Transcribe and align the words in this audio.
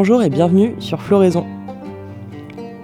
Bonjour 0.00 0.22
et 0.22 0.30
bienvenue 0.30 0.76
sur 0.78 1.02
Floraison. 1.02 1.44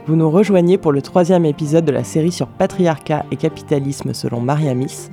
Vous 0.09 0.17
nous 0.17 0.29
rejoignez 0.29 0.79
pour 0.79 0.91
le 0.91 1.01
troisième 1.01 1.45
épisode 1.45 1.85
de 1.85 1.93
la 1.93 2.03
série 2.03 2.33
sur 2.33 2.49
patriarcat 2.49 3.25
et 3.31 3.37
capitalisme 3.37 4.13
selon 4.13 4.41
Mariamis. 4.41 5.11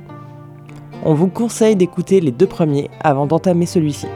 On 1.06 1.14
vous 1.14 1.28
conseille 1.28 1.76
d'écouter 1.76 2.20
les 2.20 2.32
deux 2.32 2.48
premiers 2.48 2.90
avant 3.02 3.28
d'entamer 3.28 3.68
celui-ci. 3.68 4.08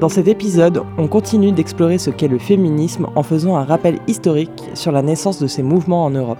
Dans 0.00 0.08
cet 0.08 0.28
épisode, 0.28 0.84
on 0.96 1.06
continue 1.06 1.52
d'explorer 1.52 1.98
ce 1.98 2.08
qu'est 2.08 2.28
le 2.28 2.38
féminisme 2.38 3.08
en 3.14 3.22
faisant 3.22 3.56
un 3.56 3.64
rappel 3.64 3.98
historique 4.06 4.70
sur 4.72 4.90
la 4.90 5.02
naissance 5.02 5.38
de 5.38 5.48
ces 5.48 5.62
mouvements 5.62 6.06
en 6.06 6.10
Europe. 6.10 6.38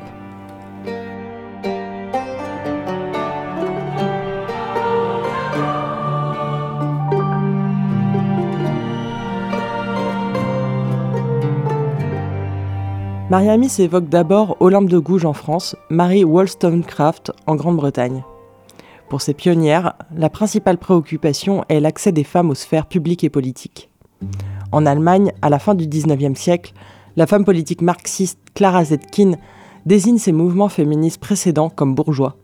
Mariami 13.37 13.69
s'évoque 13.69 14.09
d'abord 14.09 14.57
Olympe 14.61 14.89
de 14.89 14.97
Gouges 14.97 15.27
en 15.27 15.35
France, 15.35 15.77
Marie 15.91 16.25
Wollstonecraft 16.25 17.33
en 17.47 17.55
Grande-Bretagne. 17.55 18.25
Pour 19.11 19.21
ces 19.21 19.35
pionnières, 19.35 19.93
la 20.17 20.31
principale 20.31 20.79
préoccupation 20.79 21.63
est 21.69 21.81
l'accès 21.81 22.13
des 22.13 22.25
femmes 22.25 22.49
aux 22.49 22.55
sphères 22.55 22.87
publiques 22.87 23.25
et 23.25 23.29
politiques. 23.29 23.91
En 24.73 24.87
Allemagne, 24.87 25.33
à 25.43 25.51
la 25.51 25.59
fin 25.59 25.75
du 25.75 25.87
XIXe 25.87 26.41
siècle, 26.41 26.73
la 27.17 27.27
femme 27.27 27.45
politique 27.45 27.83
marxiste 27.83 28.39
Clara 28.55 28.87
Zetkin 28.87 29.33
désigne 29.85 30.17
ces 30.17 30.33
mouvements 30.33 30.71
féministes 30.71 31.21
précédents 31.21 31.69
comme 31.69 31.95
bourgeois. 31.95 32.37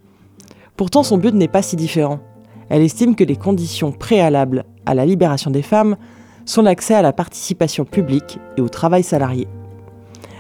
Pourtant, 0.77 1.05
son 1.05 1.17
but 1.17 1.35
n'est 1.35 1.49
pas 1.49 1.63
si 1.63 1.75
différent. 1.75 2.21
Elle 2.69 2.83
estime 2.83 3.17
que 3.17 3.25
les 3.25 3.37
conditions 3.37 3.93
préalables 3.93 4.67
à 4.85 4.95
la 4.95 5.07
libération 5.07 5.51
des 5.51 5.63
femmes 5.63 5.97
sont 6.45 6.61
l'accès 6.61 6.93
à 6.93 7.01
la 7.01 7.15
participation 7.15 7.87
publique 7.87 8.39
et 8.59 8.61
au 8.61 8.69
travail 8.69 9.03
salarié. 9.03 9.49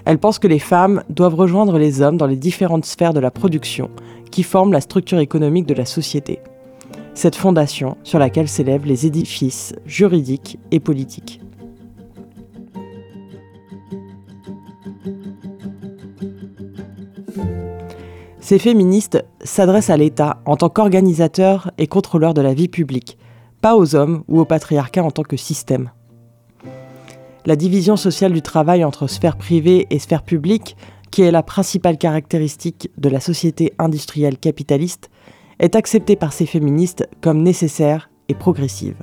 Elle 0.04 0.18
pense 0.18 0.38
que 0.38 0.48
les 0.48 0.58
femmes 0.58 1.02
doivent 1.08 1.34
rejoindre 1.34 1.78
les 1.78 2.02
hommes 2.02 2.16
dans 2.16 2.26
les 2.26 2.36
différentes 2.36 2.84
sphères 2.84 3.14
de 3.14 3.20
la 3.20 3.30
production 3.30 3.90
qui 4.30 4.42
forment 4.42 4.72
la 4.72 4.80
structure 4.80 5.18
économique 5.18 5.66
de 5.66 5.74
la 5.74 5.84
société. 5.84 6.40
Cette 7.14 7.36
fondation 7.36 7.96
sur 8.02 8.18
laquelle 8.18 8.48
s'élèvent 8.48 8.86
les 8.86 9.06
édifices 9.06 9.74
juridiques 9.86 10.58
et 10.70 10.80
politiques. 10.80 11.40
Ces 18.40 18.58
féministes 18.58 19.24
s'adressent 19.44 19.90
à 19.90 19.96
l'État 19.96 20.42
en 20.46 20.56
tant 20.56 20.68
qu'organisateur 20.68 21.70
et 21.78 21.86
contrôleur 21.86 22.34
de 22.34 22.40
la 22.40 22.54
vie 22.54 22.68
publique, 22.68 23.16
pas 23.60 23.76
aux 23.76 23.94
hommes 23.94 24.24
ou 24.26 24.40
au 24.40 24.44
patriarcat 24.44 25.04
en 25.04 25.10
tant 25.10 25.22
que 25.22 25.36
système. 25.36 25.90
La 27.44 27.56
division 27.56 27.96
sociale 27.96 28.32
du 28.32 28.40
travail 28.40 28.84
entre 28.84 29.08
sphère 29.08 29.36
privée 29.36 29.88
et 29.90 29.98
sphère 29.98 30.22
publique, 30.22 30.76
qui 31.10 31.22
est 31.22 31.32
la 31.32 31.42
principale 31.42 31.98
caractéristique 31.98 32.88
de 32.98 33.08
la 33.08 33.18
société 33.18 33.72
industrielle 33.80 34.38
capitaliste, 34.38 35.10
est 35.58 35.74
acceptée 35.74 36.14
par 36.14 36.32
ces 36.32 36.46
féministes 36.46 37.08
comme 37.20 37.42
nécessaire 37.42 38.10
et 38.28 38.34
progressive. 38.34 39.02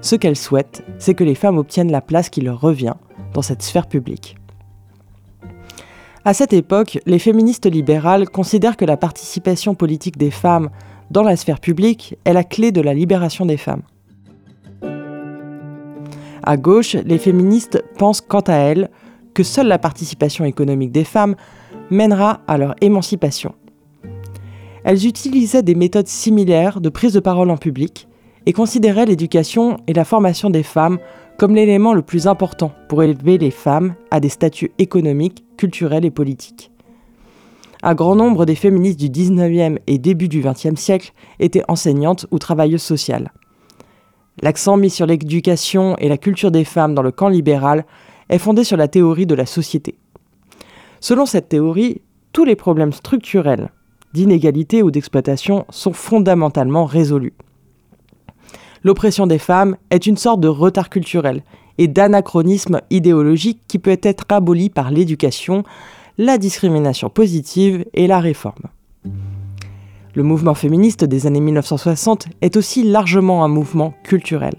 Ce 0.00 0.14
qu'elles 0.14 0.36
souhaitent, 0.36 0.84
c'est 0.98 1.14
que 1.14 1.24
les 1.24 1.34
femmes 1.34 1.58
obtiennent 1.58 1.90
la 1.90 2.00
place 2.00 2.30
qui 2.30 2.40
leur 2.40 2.60
revient 2.60 2.94
dans 3.34 3.42
cette 3.42 3.62
sphère 3.62 3.88
publique. 3.88 4.36
À 6.24 6.34
cette 6.34 6.52
époque, 6.52 7.00
les 7.04 7.18
féministes 7.18 7.66
libérales 7.66 8.28
considèrent 8.28 8.76
que 8.76 8.84
la 8.84 8.96
participation 8.96 9.74
politique 9.74 10.18
des 10.18 10.30
femmes 10.30 10.70
dans 11.10 11.24
la 11.24 11.34
sphère 11.34 11.58
publique 11.58 12.16
est 12.24 12.32
la 12.32 12.44
clé 12.44 12.70
de 12.70 12.80
la 12.80 12.94
libération 12.94 13.44
des 13.44 13.56
femmes. 13.56 13.82
À 16.42 16.56
gauche, 16.56 16.94
les 16.94 17.18
féministes 17.18 17.82
pensent 17.98 18.20
quant 18.20 18.40
à 18.40 18.54
elles 18.54 18.90
que 19.34 19.42
seule 19.42 19.68
la 19.68 19.78
participation 19.78 20.44
économique 20.44 20.92
des 20.92 21.04
femmes 21.04 21.36
mènera 21.90 22.40
à 22.46 22.58
leur 22.58 22.74
émancipation. 22.80 23.54
Elles 24.84 25.06
utilisaient 25.06 25.62
des 25.62 25.74
méthodes 25.74 26.08
similaires 26.08 26.80
de 26.80 26.88
prise 26.88 27.12
de 27.12 27.20
parole 27.20 27.50
en 27.50 27.56
public 27.56 28.08
et 28.46 28.52
considéraient 28.52 29.06
l'éducation 29.06 29.76
et 29.86 29.92
la 29.92 30.04
formation 30.04 30.50
des 30.50 30.62
femmes 30.62 30.98
comme 31.38 31.54
l'élément 31.54 31.94
le 31.94 32.02
plus 32.02 32.26
important 32.26 32.72
pour 32.88 33.02
élever 33.02 33.38
les 33.38 33.50
femmes 33.50 33.94
à 34.10 34.20
des 34.20 34.28
statuts 34.28 34.72
économiques, 34.78 35.44
culturels 35.56 36.04
et 36.04 36.10
politiques. 36.10 36.70
Un 37.82 37.94
grand 37.94 38.14
nombre 38.14 38.44
des 38.44 38.54
féministes 38.54 39.00
du 39.00 39.08
19e 39.08 39.78
et 39.86 39.98
début 39.98 40.28
du 40.28 40.42
20e 40.42 40.76
siècle 40.76 41.12
étaient 41.38 41.64
enseignantes 41.68 42.26
ou 42.30 42.38
travailleuses 42.38 42.82
sociales. 42.82 43.32
L'accent 44.42 44.76
mis 44.76 44.90
sur 44.90 45.06
l'éducation 45.06 45.96
et 45.98 46.08
la 46.08 46.18
culture 46.18 46.50
des 46.50 46.64
femmes 46.64 46.94
dans 46.94 47.02
le 47.02 47.12
camp 47.12 47.28
libéral 47.28 47.84
est 48.28 48.38
fondé 48.38 48.64
sur 48.64 48.76
la 48.76 48.88
théorie 48.88 49.26
de 49.26 49.34
la 49.34 49.46
société. 49.46 49.96
Selon 51.00 51.26
cette 51.26 51.48
théorie, 51.48 52.00
tous 52.32 52.44
les 52.44 52.56
problèmes 52.56 52.92
structurels 52.92 53.70
d'inégalité 54.12 54.82
ou 54.82 54.90
d'exploitation 54.90 55.66
sont 55.70 55.92
fondamentalement 55.92 56.84
résolus. 56.84 57.34
L'oppression 58.82 59.26
des 59.26 59.38
femmes 59.38 59.76
est 59.90 60.06
une 60.06 60.16
sorte 60.16 60.40
de 60.40 60.48
retard 60.48 60.90
culturel 60.90 61.44
et 61.78 61.86
d'anachronisme 61.86 62.80
idéologique 62.90 63.60
qui 63.68 63.78
peut 63.78 64.00
être 64.02 64.24
aboli 64.30 64.70
par 64.70 64.90
l'éducation, 64.90 65.64
la 66.18 66.38
discrimination 66.38 67.08
positive 67.08 67.84
et 67.94 68.06
la 68.06 68.20
réforme. 68.20 68.68
Le 70.14 70.24
mouvement 70.24 70.54
féministe 70.54 71.04
des 71.04 71.28
années 71.28 71.40
1960 71.40 72.26
est 72.40 72.56
aussi 72.56 72.82
largement 72.82 73.44
un 73.44 73.48
mouvement 73.48 73.94
culturel. 74.02 74.54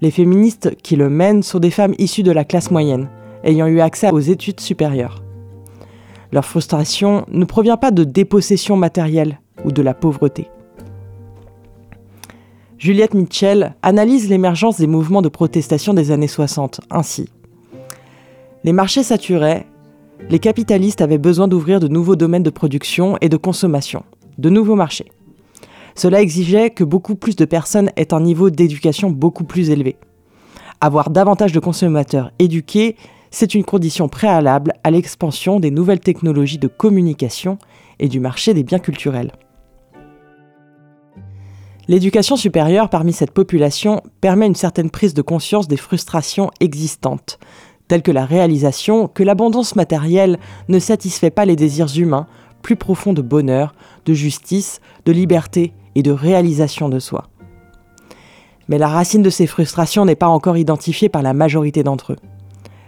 Les 0.00 0.10
féministes 0.10 0.74
qui 0.82 0.96
le 0.96 1.10
mènent 1.10 1.42
sont 1.42 1.58
des 1.58 1.70
femmes 1.70 1.94
issues 1.98 2.22
de 2.22 2.32
la 2.32 2.44
classe 2.44 2.70
moyenne, 2.70 3.10
ayant 3.44 3.66
eu 3.66 3.80
accès 3.80 4.10
aux 4.10 4.20
études 4.20 4.60
supérieures. 4.60 5.22
Leur 6.32 6.46
frustration 6.46 7.26
ne 7.28 7.44
provient 7.44 7.76
pas 7.76 7.90
de 7.90 8.04
dépossession 8.04 8.76
matérielle 8.76 9.38
ou 9.64 9.72
de 9.72 9.82
la 9.82 9.92
pauvreté. 9.92 10.48
Juliette 12.78 13.14
Mitchell 13.14 13.74
analyse 13.82 14.30
l'émergence 14.30 14.78
des 14.78 14.86
mouvements 14.86 15.22
de 15.22 15.28
protestation 15.28 15.92
des 15.92 16.10
années 16.10 16.28
60 16.28 16.80
ainsi. 16.90 17.28
Les 18.64 18.72
marchés 18.72 19.02
saturaient, 19.02 19.66
les 20.30 20.38
capitalistes 20.38 21.02
avaient 21.02 21.18
besoin 21.18 21.48
d'ouvrir 21.48 21.80
de 21.80 21.88
nouveaux 21.88 22.16
domaines 22.16 22.42
de 22.42 22.50
production 22.50 23.18
et 23.20 23.28
de 23.28 23.36
consommation 23.36 24.04
de 24.38 24.50
nouveaux 24.50 24.76
marchés. 24.76 25.10
Cela 25.94 26.20
exigeait 26.20 26.70
que 26.70 26.84
beaucoup 26.84 27.16
plus 27.16 27.36
de 27.36 27.44
personnes 27.44 27.90
aient 27.96 28.14
un 28.14 28.20
niveau 28.20 28.50
d'éducation 28.50 29.10
beaucoup 29.10 29.44
plus 29.44 29.70
élevé. 29.70 29.96
Avoir 30.80 31.10
davantage 31.10 31.52
de 31.52 31.58
consommateurs 31.58 32.30
éduqués, 32.38 32.96
c'est 33.30 33.54
une 33.54 33.64
condition 33.64 34.08
préalable 34.08 34.72
à 34.84 34.90
l'expansion 34.90 35.58
des 35.58 35.72
nouvelles 35.72 36.00
technologies 36.00 36.58
de 36.58 36.68
communication 36.68 37.58
et 37.98 38.08
du 38.08 38.20
marché 38.20 38.54
des 38.54 38.62
biens 38.62 38.78
culturels. 38.78 39.32
L'éducation 41.88 42.36
supérieure 42.36 42.90
parmi 42.90 43.12
cette 43.12 43.30
population 43.30 44.02
permet 44.20 44.46
une 44.46 44.54
certaine 44.54 44.90
prise 44.90 45.14
de 45.14 45.22
conscience 45.22 45.68
des 45.68 45.78
frustrations 45.78 46.50
existantes, 46.60 47.38
telles 47.88 48.02
que 48.02 48.12
la 48.12 48.26
réalisation 48.26 49.08
que 49.08 49.22
l'abondance 49.22 49.74
matérielle 49.74 50.38
ne 50.68 50.78
satisfait 50.78 51.30
pas 51.30 51.46
les 51.46 51.56
désirs 51.56 51.96
humains 51.96 52.26
plus 52.62 52.76
profond 52.76 53.14
de 53.14 53.22
bonheur, 53.22 53.74
de 54.08 54.14
justice, 54.14 54.80
de 55.04 55.12
liberté 55.12 55.74
et 55.94 56.02
de 56.02 56.10
réalisation 56.10 56.88
de 56.88 56.98
soi. 56.98 57.24
Mais 58.68 58.78
la 58.78 58.88
racine 58.88 59.22
de 59.22 59.30
ces 59.30 59.46
frustrations 59.46 60.06
n'est 60.06 60.16
pas 60.16 60.28
encore 60.28 60.56
identifiée 60.56 61.10
par 61.10 61.22
la 61.22 61.34
majorité 61.34 61.82
d'entre 61.82 62.14
eux. 62.14 62.18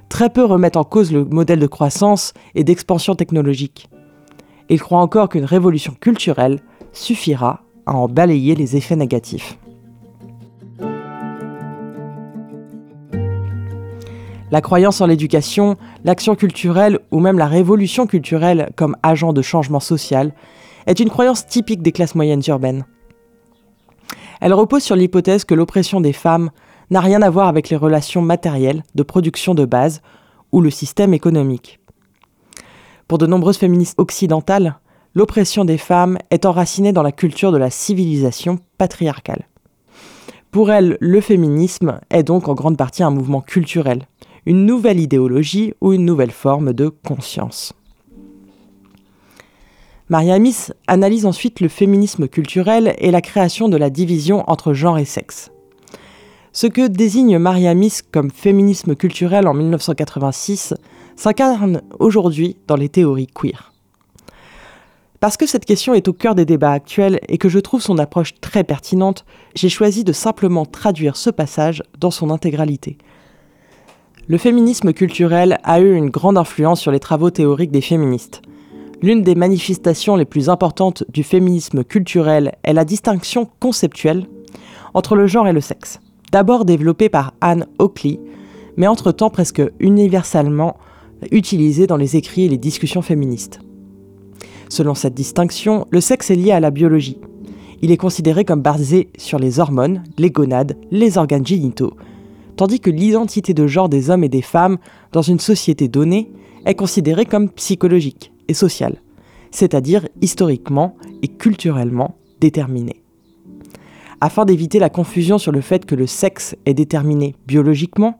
Très 0.09 0.31
peu 0.31 0.45
remettent 0.45 0.79
en 0.79 0.85
cause 0.85 1.13
le 1.13 1.27
modèle 1.27 1.61
de 1.61 1.67
croissance 1.67 2.33
et 2.55 2.65
d'expansion 2.65 3.15
technologique. 3.15 3.91
Ils 4.71 4.81
croient 4.81 5.01
encore 5.01 5.29
qu'une 5.29 5.45
révolution 5.45 5.95
culturelle 6.01 6.61
suffira 6.93 7.65
à 7.85 7.95
en 7.95 8.09
balayer 8.09 8.55
les 8.55 8.77
effets 8.77 8.97
négatifs. 8.97 9.59
La 14.51 14.61
croyance 14.63 15.01
en 15.01 15.07
l'éducation, 15.07 15.77
l'action 16.05 16.35
culturelle 16.35 16.99
ou 17.11 17.21
même 17.21 17.39
la 17.39 17.47
révolution 17.47 18.07
culturelle 18.07 18.71
comme 18.75 18.97
agent 19.03 19.33
de 19.33 19.43
changement 19.43 19.81
social 19.81 20.33
est 20.91 20.99
une 20.99 21.09
croyance 21.09 21.47
typique 21.47 21.83
des 21.83 21.93
classes 21.93 22.17
moyennes 22.17 22.43
urbaines. 22.49 22.85
Elle 24.41 24.53
repose 24.53 24.83
sur 24.83 24.97
l'hypothèse 24.97 25.45
que 25.45 25.55
l'oppression 25.55 26.01
des 26.01 26.13
femmes 26.13 26.51
n'a 26.91 27.01
rien 27.01 27.23
à 27.23 27.31
voir 27.31 27.47
avec 27.47 27.69
les 27.69 27.77
relations 27.77 28.23
matérielles 28.23 28.83
de 28.97 29.05
production 29.05 29.55
de 29.55 29.65
base 29.65 30.03
ou 30.51 30.61
le 30.61 30.71
système 30.71 31.15
économique. 31.15 31.79
Pour 33.07 33.19
de 33.19 33.27
nombreuses 33.29 33.59
féministes 33.59 34.01
occidentales, 34.01 34.81
l'oppression 35.15 35.65
des 35.65 35.79
femmes 35.79 36.19
est 36.33 36.45
enracinée 36.45 36.93
dans 36.93 37.05
la 37.05 37.13
culture 37.13 37.53
de 37.53 37.59
la 37.59 37.71
civilisation 37.71 38.59
patriarcale. 38.77 39.47
Pour 40.51 40.73
elles, 40.73 40.99
le 41.01 41.21
féminisme 41.21 42.01
est 42.11 42.25
donc 42.25 42.49
en 42.49 42.55
grande 42.55 42.77
partie 42.77 43.05
un 43.05 43.11
mouvement 43.11 43.43
culturel, 43.43 44.09
une 44.45 44.67
nouvelle 44.67 44.99
idéologie 44.99 45.73
ou 45.81 45.93
une 45.93 46.05
nouvelle 46.05 46.33
forme 46.33 46.73
de 46.73 46.89
conscience. 46.89 47.75
Mariamis 50.11 50.73
analyse 50.89 51.25
ensuite 51.25 51.61
le 51.61 51.69
féminisme 51.69 52.27
culturel 52.27 52.97
et 52.99 53.12
la 53.12 53.21
création 53.21 53.69
de 53.69 53.77
la 53.77 53.91
division 53.91 54.43
entre 54.49 54.75
genre 54.75 54.99
et 54.99 55.05
sexe. 55.05 55.53
Ce 56.53 56.67
que 56.67 56.89
désigne 56.89 57.39
Mariamis 57.39 58.01
comme 58.11 58.33
féminisme 58.33 58.97
culturel 58.97 59.47
en 59.47 59.55
1986 59.55 60.75
s'incarne 61.15 61.83
aujourd'hui 62.01 62.57
dans 62.67 62.75
les 62.75 62.89
théories 62.89 63.29
queer. 63.29 63.73
Parce 65.21 65.37
que 65.37 65.47
cette 65.47 65.65
question 65.65 65.95
est 65.95 66.09
au 66.09 66.12
cœur 66.12 66.35
des 66.35 66.45
débats 66.45 66.73
actuels 66.73 67.21
et 67.29 67.39
que 67.39 67.49
je 67.49 67.61
trouve 67.61 67.81
son 67.81 67.99
approche 67.99 68.35
très 68.41 68.65
pertinente, 68.65 69.25
j'ai 69.55 69.69
choisi 69.69 70.03
de 70.03 70.12
simplement 70.12 70.67
traduire 70.67 71.17
ce 71.17 71.31
passage 71.31 71.85
dans 72.01 72.11
son 72.11 72.31
intégralité. 72.31 72.99
Le 74.27 74.39
féminisme 74.39 74.93
culturel 74.93 75.61
a 75.62 75.79
eu 75.81 75.95
une 75.95 76.11
grande 76.11 76.37
influence 76.37 76.81
sur 76.81 76.91
les 76.91 76.99
travaux 76.99 77.31
théoriques 77.31 77.71
des 77.71 77.81
féministes. 77.81 78.43
L'une 79.02 79.23
des 79.23 79.35
manifestations 79.35 80.17
les 80.17 80.26
plus 80.26 80.50
importantes 80.50 81.05
du 81.08 81.23
féminisme 81.23 81.85
culturel 81.85 82.52
est 82.64 82.75
la 82.75 82.85
distinction 82.85 83.49
conceptuelle 83.58 84.26
entre 84.93 85.17
le 85.17 85.26
genre 85.26 85.49
et 85.49 85.55
le 85.55 85.62
sexe. 85.62 86.00
D'abord 86.32 86.67
développée 86.67 87.08
par 87.08 87.32
Anne 87.41 87.67
Oakley, 87.79 88.20
mais 88.76 88.87
entre-temps 88.87 89.31
presque 89.31 89.62
universellement 89.81 90.76
utilisée 91.31 91.87
dans 91.87 91.97
les 91.97 92.17
écrits 92.17 92.44
et 92.44 92.49
les 92.50 92.58
discussions 92.58 93.00
féministes. 93.00 93.61
Selon 94.69 94.94
cette 94.94 95.14
distinction, 95.14 95.87
le 95.91 96.02
sexe 96.02 96.31
est 96.31 96.37
lié 96.37 96.52
à 96.52 96.61
la 96.61 96.70
biologie. 96.70 97.19
Il 97.81 97.93
est 97.93 97.97
considéré 97.97 98.44
comme 98.44 98.61
basé 98.61 99.08
sur 99.17 99.38
les 99.38 99.61
hormones, 99.61 100.02
les 100.19 100.31
gonades, 100.31 100.76
les 100.91 101.17
organes 101.17 101.47
génitaux, 101.47 101.94
tandis 102.56 102.81
que 102.81 102.91
l'identité 102.91 103.55
de 103.55 103.67
genre 103.67 103.88
des 103.88 104.11
hommes 104.11 104.25
et 104.25 104.29
des 104.29 104.43
femmes 104.43 104.76
dans 105.12 105.23
une 105.23 105.41
société 105.41 105.88
donnée 105.88 106.31
est 106.67 106.75
considérée 106.75 107.25
comme 107.25 107.49
psychologique 107.49 108.31
et 108.50 108.55
sociale, 108.55 109.00
c'est-à-dire 109.50 110.06
historiquement 110.20 110.97
et 111.23 111.29
culturellement 111.29 112.17
déterminée. 112.41 113.02
Afin 114.20 114.44
d'éviter 114.44 114.79
la 114.79 114.91
confusion 114.91 115.38
sur 115.38 115.52
le 115.52 115.62
fait 115.62 115.87
que 115.87 115.94
le 115.94 116.06
sexe 116.06 116.55
est 116.67 116.75
déterminé 116.75 117.35
biologiquement, 117.47 118.19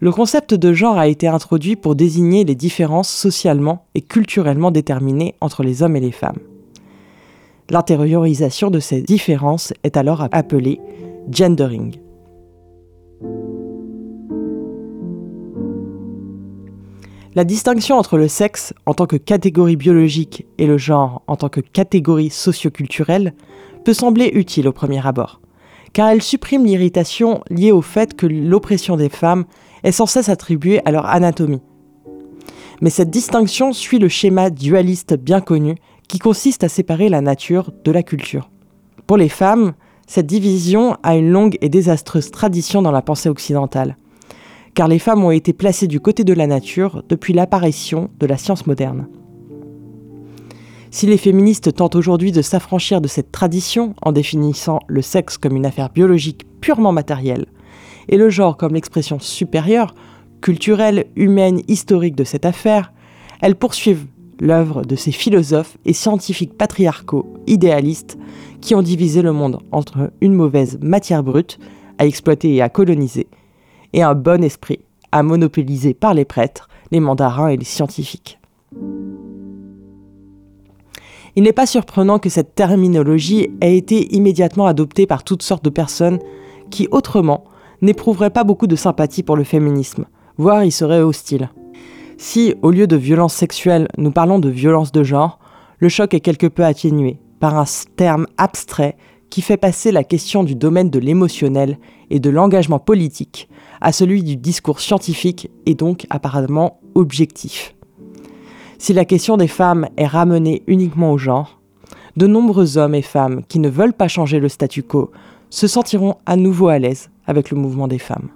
le 0.00 0.12
concept 0.12 0.54
de 0.54 0.72
genre 0.72 0.98
a 0.98 1.08
été 1.08 1.26
introduit 1.26 1.76
pour 1.76 1.96
désigner 1.96 2.44
les 2.44 2.54
différences 2.54 3.10
socialement 3.10 3.86
et 3.94 4.02
culturellement 4.02 4.70
déterminées 4.70 5.34
entre 5.40 5.62
les 5.62 5.82
hommes 5.82 5.96
et 5.96 6.00
les 6.00 6.12
femmes. 6.12 6.38
L'intériorisation 7.70 8.70
de 8.70 8.80
ces 8.80 9.00
différences 9.00 9.72
est 9.82 9.96
alors 9.96 10.28
appelée 10.30 10.80
gendering. 11.30 11.96
La 17.36 17.42
distinction 17.42 17.98
entre 17.98 18.16
le 18.16 18.28
sexe 18.28 18.74
en 18.86 18.94
tant 18.94 19.06
que 19.06 19.16
catégorie 19.16 19.74
biologique 19.74 20.46
et 20.56 20.66
le 20.66 20.78
genre 20.78 21.22
en 21.26 21.34
tant 21.34 21.48
que 21.48 21.60
catégorie 21.60 22.30
socioculturelle 22.30 23.34
peut 23.84 23.92
sembler 23.92 24.30
utile 24.34 24.68
au 24.68 24.72
premier 24.72 25.04
abord, 25.04 25.40
car 25.92 26.10
elle 26.10 26.22
supprime 26.22 26.64
l'irritation 26.64 27.42
liée 27.50 27.72
au 27.72 27.82
fait 27.82 28.14
que 28.14 28.26
l'oppression 28.26 28.96
des 28.96 29.08
femmes 29.08 29.46
est 29.82 29.90
sans 29.90 30.06
cesse 30.06 30.28
attribuée 30.28 30.80
à 30.84 30.92
leur 30.92 31.06
anatomie. 31.06 31.60
Mais 32.80 32.90
cette 32.90 33.10
distinction 33.10 33.72
suit 33.72 33.98
le 33.98 34.08
schéma 34.08 34.50
dualiste 34.50 35.16
bien 35.16 35.40
connu 35.40 35.74
qui 36.06 36.20
consiste 36.20 36.62
à 36.62 36.68
séparer 36.68 37.08
la 37.08 37.20
nature 37.20 37.72
de 37.84 37.90
la 37.90 38.04
culture. 38.04 38.48
Pour 39.08 39.16
les 39.16 39.28
femmes, 39.28 39.72
cette 40.06 40.26
division 40.26 40.96
a 41.02 41.16
une 41.16 41.30
longue 41.30 41.58
et 41.60 41.68
désastreuse 41.68 42.30
tradition 42.30 42.80
dans 42.80 42.92
la 42.92 43.02
pensée 43.02 43.28
occidentale 43.28 43.96
car 44.74 44.88
les 44.88 44.98
femmes 44.98 45.24
ont 45.24 45.30
été 45.30 45.52
placées 45.52 45.86
du 45.86 46.00
côté 46.00 46.24
de 46.24 46.32
la 46.32 46.46
nature 46.46 47.04
depuis 47.08 47.32
l'apparition 47.32 48.10
de 48.18 48.26
la 48.26 48.36
science 48.36 48.66
moderne. 48.66 49.06
Si 50.90 51.06
les 51.06 51.16
féministes 51.16 51.74
tentent 51.74 51.96
aujourd'hui 51.96 52.32
de 52.32 52.42
s'affranchir 52.42 53.00
de 53.00 53.08
cette 53.08 53.32
tradition 53.32 53.94
en 54.02 54.12
définissant 54.12 54.80
le 54.86 55.02
sexe 55.02 55.38
comme 55.38 55.56
une 55.56 55.66
affaire 55.66 55.90
biologique 55.90 56.46
purement 56.60 56.92
matérielle 56.92 57.46
et 58.08 58.16
le 58.16 58.30
genre 58.30 58.56
comme 58.56 58.74
l'expression 58.74 59.18
supérieure, 59.18 59.94
culturelle, 60.40 61.06
humaine, 61.16 61.62
historique 61.68 62.16
de 62.16 62.24
cette 62.24 62.44
affaire, 62.44 62.92
elles 63.40 63.56
poursuivent 63.56 64.06
l'œuvre 64.40 64.82
de 64.82 64.96
ces 64.96 65.12
philosophes 65.12 65.76
et 65.84 65.92
scientifiques 65.92 66.56
patriarcaux 66.56 67.32
idéalistes 67.46 68.18
qui 68.60 68.74
ont 68.74 68.82
divisé 68.82 69.22
le 69.22 69.32
monde 69.32 69.60
entre 69.72 70.12
une 70.20 70.34
mauvaise 70.34 70.78
matière 70.80 71.22
brute 71.22 71.58
à 71.98 72.06
exploiter 72.06 72.54
et 72.54 72.62
à 72.62 72.68
coloniser 72.68 73.28
et 73.94 74.02
un 74.02 74.14
bon 74.14 74.42
esprit, 74.42 74.80
à 75.12 75.22
monopoliser 75.22 75.94
par 75.94 76.12
les 76.12 76.24
prêtres, 76.24 76.68
les 76.90 77.00
mandarins 77.00 77.48
et 77.48 77.56
les 77.56 77.64
scientifiques. 77.64 78.38
Il 81.36 81.44
n'est 81.44 81.52
pas 81.52 81.66
surprenant 81.66 82.18
que 82.18 82.28
cette 82.28 82.54
terminologie 82.54 83.48
ait 83.60 83.76
été 83.76 84.14
immédiatement 84.14 84.66
adoptée 84.66 85.06
par 85.06 85.24
toutes 85.24 85.42
sortes 85.42 85.64
de 85.64 85.70
personnes 85.70 86.18
qui, 86.70 86.88
autrement, 86.90 87.44
n'éprouveraient 87.82 88.30
pas 88.30 88.44
beaucoup 88.44 88.66
de 88.66 88.76
sympathie 88.76 89.22
pour 89.22 89.36
le 89.36 89.44
féminisme, 89.44 90.06
voire 90.38 90.64
y 90.64 90.72
seraient 90.72 91.00
hostiles. 91.00 91.50
Si, 92.18 92.54
au 92.62 92.70
lieu 92.70 92.86
de 92.86 92.96
violence 92.96 93.34
sexuelle, 93.34 93.88
nous 93.96 94.10
parlons 94.10 94.40
de 94.40 94.48
violence 94.48 94.92
de 94.92 95.04
genre, 95.04 95.38
le 95.78 95.88
choc 95.88 96.14
est 96.14 96.20
quelque 96.20 96.46
peu 96.46 96.64
atténué 96.64 97.18
par 97.38 97.56
un 97.56 97.64
terme 97.96 98.26
abstrait 98.38 98.96
qui 99.30 99.42
fait 99.42 99.56
passer 99.56 99.92
la 99.92 100.04
question 100.04 100.44
du 100.44 100.54
domaine 100.54 100.90
de 100.90 100.98
l'émotionnel 100.98 101.78
et 102.14 102.20
de 102.20 102.30
l'engagement 102.30 102.78
politique 102.78 103.48
à 103.80 103.90
celui 103.92 104.22
du 104.22 104.36
discours 104.36 104.80
scientifique 104.80 105.50
et 105.66 105.74
donc 105.74 106.06
apparemment 106.10 106.78
objectif. 106.94 107.74
Si 108.78 108.92
la 108.92 109.04
question 109.04 109.36
des 109.36 109.48
femmes 109.48 109.88
est 109.96 110.06
ramenée 110.06 110.62
uniquement 110.68 111.10
au 111.10 111.18
genre, 111.18 111.60
de 112.16 112.28
nombreux 112.28 112.78
hommes 112.78 112.94
et 112.94 113.02
femmes 113.02 113.42
qui 113.48 113.58
ne 113.58 113.68
veulent 113.68 113.92
pas 113.92 114.06
changer 114.06 114.38
le 114.38 114.48
statu 114.48 114.84
quo 114.84 115.10
se 115.50 115.66
sentiront 115.66 116.14
à 116.24 116.36
nouveau 116.36 116.68
à 116.68 116.78
l'aise 116.78 117.10
avec 117.26 117.50
le 117.50 117.56
mouvement 117.56 117.88
des 117.88 117.98
femmes. 117.98 118.28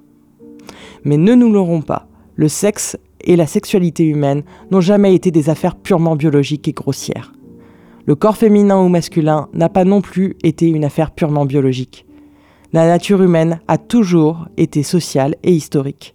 Mais 1.05 1.17
ne 1.17 1.35
nous 1.35 1.53
l'aurons 1.53 1.81
pas, 1.81 2.09
le 2.35 2.49
sexe 2.49 2.99
et 3.21 3.37
la 3.37 3.47
sexualité 3.47 4.05
humaine 4.05 4.43
n'ont 4.73 4.81
jamais 4.81 5.15
été 5.15 5.31
des 5.31 5.51
affaires 5.51 5.77
purement 5.77 6.17
biologiques 6.17 6.67
et 6.67 6.73
grossières. 6.73 7.33
Le 8.07 8.17
corps 8.17 8.37
féminin 8.37 8.81
ou 8.83 8.89
masculin 8.89 9.49
n'a 9.53 9.69
pas 9.69 9.85
non 9.85 10.01
plus 10.01 10.37
été 10.43 10.67
une 10.67 10.85
affaire 10.85 11.13
purement 11.13 11.47
biologique. 11.47 12.08
La 12.75 12.87
nature 12.87 13.23
humaine 13.23 13.61
a 13.67 13.79
toujours 13.79 14.47
été 14.59 14.83
sociale 14.83 15.37
et 15.43 15.53
historique. 15.53 16.15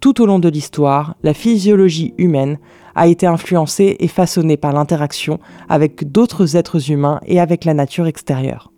Tout 0.00 0.20
au 0.20 0.26
long 0.26 0.38
de 0.38 0.50
l'histoire, 0.50 1.14
la 1.22 1.32
physiologie 1.32 2.12
humaine 2.18 2.58
a 2.94 3.06
été 3.06 3.26
influencée 3.26 3.96
et 3.98 4.08
façonnée 4.08 4.58
par 4.58 4.74
l'interaction 4.74 5.40
avec 5.70 6.12
d'autres 6.12 6.56
êtres 6.56 6.90
humains 6.90 7.20
et 7.24 7.40
avec 7.40 7.64
la 7.64 7.72
nature 7.72 8.06
extérieure. 8.06 8.70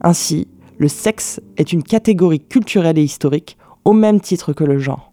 Ainsi, 0.00 0.46
le 0.78 0.86
sexe 0.86 1.40
est 1.56 1.72
une 1.72 1.82
catégorie 1.82 2.40
culturelle 2.40 2.98
et 2.98 3.02
historique 3.02 3.58
au 3.84 3.92
même 3.92 4.20
titre 4.20 4.52
que 4.52 4.62
le 4.62 4.78
genre. 4.78 5.12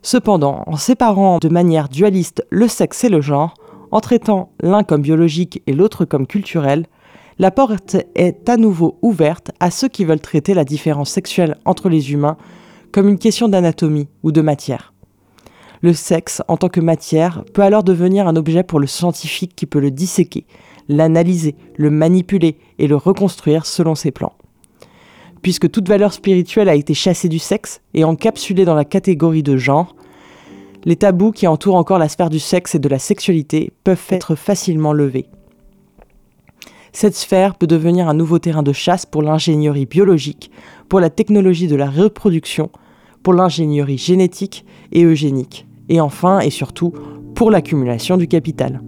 Cependant, 0.00 0.62
en 0.66 0.76
séparant 0.76 1.38
de 1.38 1.50
manière 1.50 1.90
dualiste 1.90 2.46
le 2.48 2.66
sexe 2.66 3.04
et 3.04 3.08
le 3.10 3.20
genre, 3.20 3.54
en 3.90 4.00
traitant 4.00 4.52
l'un 4.60 4.84
comme 4.84 5.02
biologique 5.02 5.62
et 5.66 5.74
l'autre 5.74 6.06
comme 6.06 6.26
culturel, 6.26 6.86
la 7.38 7.50
porte 7.50 7.96
est 8.14 8.48
à 8.48 8.56
nouveau 8.56 8.98
ouverte 9.02 9.50
à 9.60 9.70
ceux 9.70 9.88
qui 9.88 10.04
veulent 10.04 10.20
traiter 10.20 10.54
la 10.54 10.64
différence 10.64 11.10
sexuelle 11.10 11.56
entre 11.64 11.88
les 11.88 12.12
humains 12.12 12.38
comme 12.92 13.08
une 13.08 13.18
question 13.18 13.48
d'anatomie 13.48 14.08
ou 14.22 14.32
de 14.32 14.40
matière. 14.40 14.94
Le 15.82 15.92
sexe, 15.92 16.42
en 16.48 16.56
tant 16.56 16.70
que 16.70 16.80
matière, 16.80 17.44
peut 17.52 17.62
alors 17.62 17.84
devenir 17.84 18.26
un 18.26 18.36
objet 18.36 18.62
pour 18.62 18.80
le 18.80 18.86
scientifique 18.86 19.54
qui 19.54 19.66
peut 19.66 19.80
le 19.80 19.90
disséquer, 19.90 20.46
l'analyser, 20.88 21.56
le 21.76 21.90
manipuler 21.90 22.56
et 22.78 22.86
le 22.86 22.96
reconstruire 22.96 23.66
selon 23.66 23.94
ses 23.94 24.12
plans. 24.12 24.32
Puisque 25.42 25.70
toute 25.70 25.88
valeur 25.88 26.14
spirituelle 26.14 26.70
a 26.70 26.74
été 26.74 26.94
chassée 26.94 27.28
du 27.28 27.38
sexe 27.38 27.82
et 27.92 28.04
encapsulée 28.04 28.64
dans 28.64 28.74
la 28.74 28.86
catégorie 28.86 29.42
de 29.42 29.58
genre, 29.58 29.94
les 30.86 30.96
tabous 30.96 31.32
qui 31.32 31.46
entourent 31.46 31.76
encore 31.76 31.98
la 31.98 32.08
sphère 32.08 32.30
du 32.30 32.38
sexe 32.38 32.74
et 32.74 32.78
de 32.78 32.88
la 32.88 32.98
sexualité 32.98 33.72
peuvent 33.84 34.06
être 34.08 34.36
facilement 34.36 34.94
levés. 34.94 35.26
Cette 36.98 37.14
sphère 37.14 37.56
peut 37.56 37.66
devenir 37.66 38.08
un 38.08 38.14
nouveau 38.14 38.38
terrain 38.38 38.62
de 38.62 38.72
chasse 38.72 39.04
pour 39.04 39.20
l'ingénierie 39.20 39.84
biologique, 39.84 40.50
pour 40.88 40.98
la 40.98 41.10
technologie 41.10 41.68
de 41.68 41.76
la 41.76 41.90
reproduction, 41.90 42.70
pour 43.22 43.34
l'ingénierie 43.34 43.98
génétique 43.98 44.64
et 44.92 45.04
eugénique, 45.04 45.66
et 45.90 46.00
enfin 46.00 46.40
et 46.40 46.48
surtout 46.48 46.94
pour 47.34 47.50
l'accumulation 47.50 48.16
du 48.16 48.26
capital. 48.26 48.80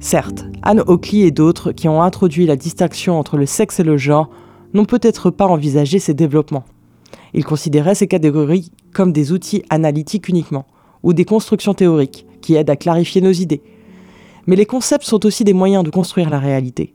Certes, 0.00 0.44
Anne 0.60 0.82
Oakley 0.86 1.20
et 1.20 1.30
d'autres 1.30 1.72
qui 1.72 1.88
ont 1.88 2.02
introduit 2.02 2.44
la 2.44 2.56
distinction 2.56 3.18
entre 3.18 3.38
le 3.38 3.46
sexe 3.46 3.80
et 3.80 3.84
le 3.84 3.96
genre 3.96 4.28
n'ont 4.74 4.84
peut-être 4.84 5.30
pas 5.30 5.46
envisagé 5.46 5.98
ces 5.98 6.12
développements. 6.12 6.66
Il 7.32 7.46
considérait 7.46 7.94
ces 7.94 8.06
catégories 8.06 8.70
comme 8.92 9.14
des 9.14 9.32
outils 9.32 9.62
analytiques 9.70 10.28
uniquement, 10.28 10.66
ou 11.02 11.14
des 11.14 11.24
constructions 11.24 11.72
théoriques 11.72 12.26
qui 12.42 12.56
aident 12.56 12.68
à 12.68 12.76
clarifier 12.76 13.22
nos 13.22 13.32
idées. 13.32 13.62
Mais 14.46 14.56
les 14.56 14.66
concepts 14.66 15.04
sont 15.04 15.24
aussi 15.26 15.44
des 15.44 15.52
moyens 15.52 15.84
de 15.84 15.90
construire 15.90 16.30
la 16.30 16.38
réalité. 16.38 16.94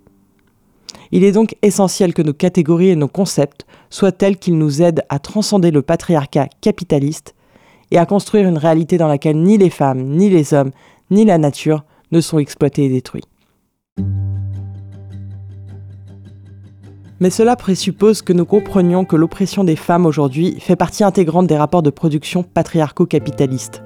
Il 1.12 1.24
est 1.24 1.32
donc 1.32 1.56
essentiel 1.62 2.14
que 2.14 2.22
nos 2.22 2.34
catégories 2.34 2.90
et 2.90 2.96
nos 2.96 3.08
concepts 3.08 3.66
soient 3.90 4.12
tels 4.12 4.38
qu'ils 4.38 4.58
nous 4.58 4.82
aident 4.82 5.04
à 5.10 5.20
transcender 5.20 5.72
le 5.72 5.82
patriarcat 5.82 6.48
capitaliste 6.62 7.36
et 7.92 7.98
à 7.98 8.06
construire 8.06 8.48
une 8.48 8.58
réalité 8.58 8.98
dans 8.98 9.08
laquelle 9.08 9.42
ni 9.42 9.58
les 9.58 9.70
femmes, 9.70 10.04
ni 10.04 10.30
les 10.30 10.54
hommes, 10.54 10.72
ni 11.12 11.26
la 11.26 11.38
nature 11.38 11.84
ne 12.12 12.22
sont 12.22 12.40
exploités 12.40 12.86
et 12.86 12.90
détruits. 12.90 13.24
Mais 17.22 17.30
cela 17.30 17.56
présuppose 17.56 18.22
que 18.22 18.34
nous 18.34 18.46
comprenions 18.46 19.06
que 19.06 19.16
l'oppression 19.16 19.64
des 19.64 19.78
femmes 19.78 20.06
aujourd'hui 20.06 20.58
fait 20.60 20.76
partie 20.76 21.04
intégrante 21.04 21.48
des 21.48 21.58
rapports 21.58 21.84
de 21.84 21.90
production 21.90 22.44
patriarco-capitalistes, 22.44 23.82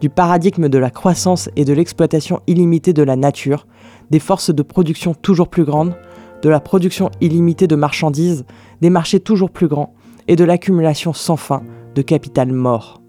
du 0.00 0.10
paradigme 0.10 0.68
de 0.68 0.78
la 0.78 0.90
croissance 0.90 1.48
et 1.56 1.64
de 1.64 1.72
l'exploitation 1.72 2.40
illimitée 2.46 2.92
de 2.92 3.02
la 3.02 3.16
nature, 3.16 3.66
des 4.10 4.18
forces 4.18 4.54
de 4.54 4.62
production 4.62 5.14
toujours 5.14 5.48
plus 5.48 5.64
grandes, 5.64 5.96
de 6.42 6.48
la 6.48 6.60
production 6.60 7.10
illimitée 7.20 7.66
de 7.66 7.76
marchandises, 7.76 8.44
des 8.80 8.90
marchés 8.90 9.20
toujours 9.20 9.50
plus 9.50 9.68
grands 9.68 9.94
et 10.28 10.36
de 10.36 10.44
l'accumulation 10.44 11.12
sans 11.12 11.36
fin 11.36 11.62
de 11.94 12.02
capital 12.02 12.52
mort. 12.52 13.00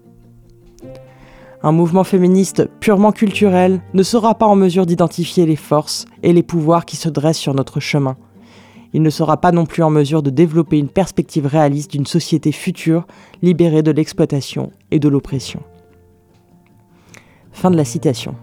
Un 1.62 1.72
mouvement 1.72 2.04
féministe 2.04 2.68
purement 2.80 3.12
culturel 3.12 3.82
ne 3.92 4.02
sera 4.02 4.34
pas 4.34 4.46
en 4.46 4.56
mesure 4.56 4.86
d'identifier 4.86 5.46
les 5.46 5.56
forces 5.56 6.06
et 6.22 6.32
les 6.32 6.42
pouvoirs 6.42 6.86
qui 6.86 6.96
se 6.96 7.08
dressent 7.08 7.38
sur 7.38 7.54
notre 7.54 7.80
chemin 7.80 8.16
il 8.92 9.02
ne 9.02 9.10
sera 9.10 9.36
pas 9.36 9.52
non 9.52 9.66
plus 9.66 9.82
en 9.82 9.90
mesure 9.90 10.22
de 10.22 10.30
développer 10.30 10.78
une 10.78 10.88
perspective 10.88 11.46
réaliste 11.46 11.92
d'une 11.92 12.06
société 12.06 12.52
future 12.52 13.06
libérée 13.42 13.82
de 13.82 13.90
l'exploitation 13.90 14.72
et 14.90 14.98
de 14.98 15.08
l'oppression. 15.08 15.62
Fin 17.52 17.70
de 17.70 17.76
la 17.76 17.84
citation. 17.84 18.34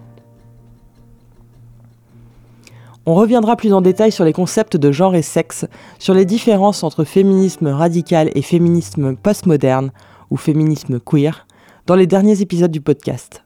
On 3.06 3.16
reviendra 3.16 3.56
plus 3.56 3.72
en 3.72 3.80
détail 3.80 4.12
sur 4.12 4.26
les 4.26 4.34
concepts 4.34 4.76
de 4.76 4.92
genre 4.92 5.16
et 5.16 5.22
sexe, 5.22 5.66
sur 5.98 6.14
les 6.14 6.26
différences 6.26 6.84
entre 6.84 7.06
féminisme 7.06 7.68
radical 7.68 8.30
et 8.36 8.42
féminisme 8.42 9.16
postmoderne 9.16 9.92
ou 10.30 10.36
féminisme 10.36 11.00
queer 11.00 11.48
dans 11.86 11.96
les 11.96 12.06
derniers 12.06 12.42
épisodes 12.42 12.70
du 12.70 12.82
podcast. 12.82 13.46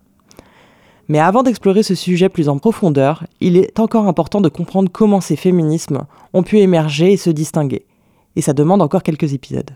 Mais 1.08 1.20
avant 1.20 1.44
d'explorer 1.44 1.84
ce 1.84 1.94
sujet 1.94 2.28
plus 2.30 2.50
en 2.50 2.58
profondeur, 2.58 3.28
il 3.40 3.56
est 3.56 3.80
encore 3.80 4.08
important 4.08 4.42
de 4.42 4.50
comprendre 4.50 4.90
comment 4.92 5.22
ces 5.22 5.36
féminismes 5.36 6.06
ont 6.34 6.42
pu 6.42 6.58
émerger 6.58 7.12
et 7.12 7.18
se 7.18 7.30
distinguer. 7.30 7.86
Et 8.36 8.42
ça 8.42 8.54
demande 8.54 8.82
encore 8.82 9.04
quelques 9.04 9.34
épisodes. 9.34 9.72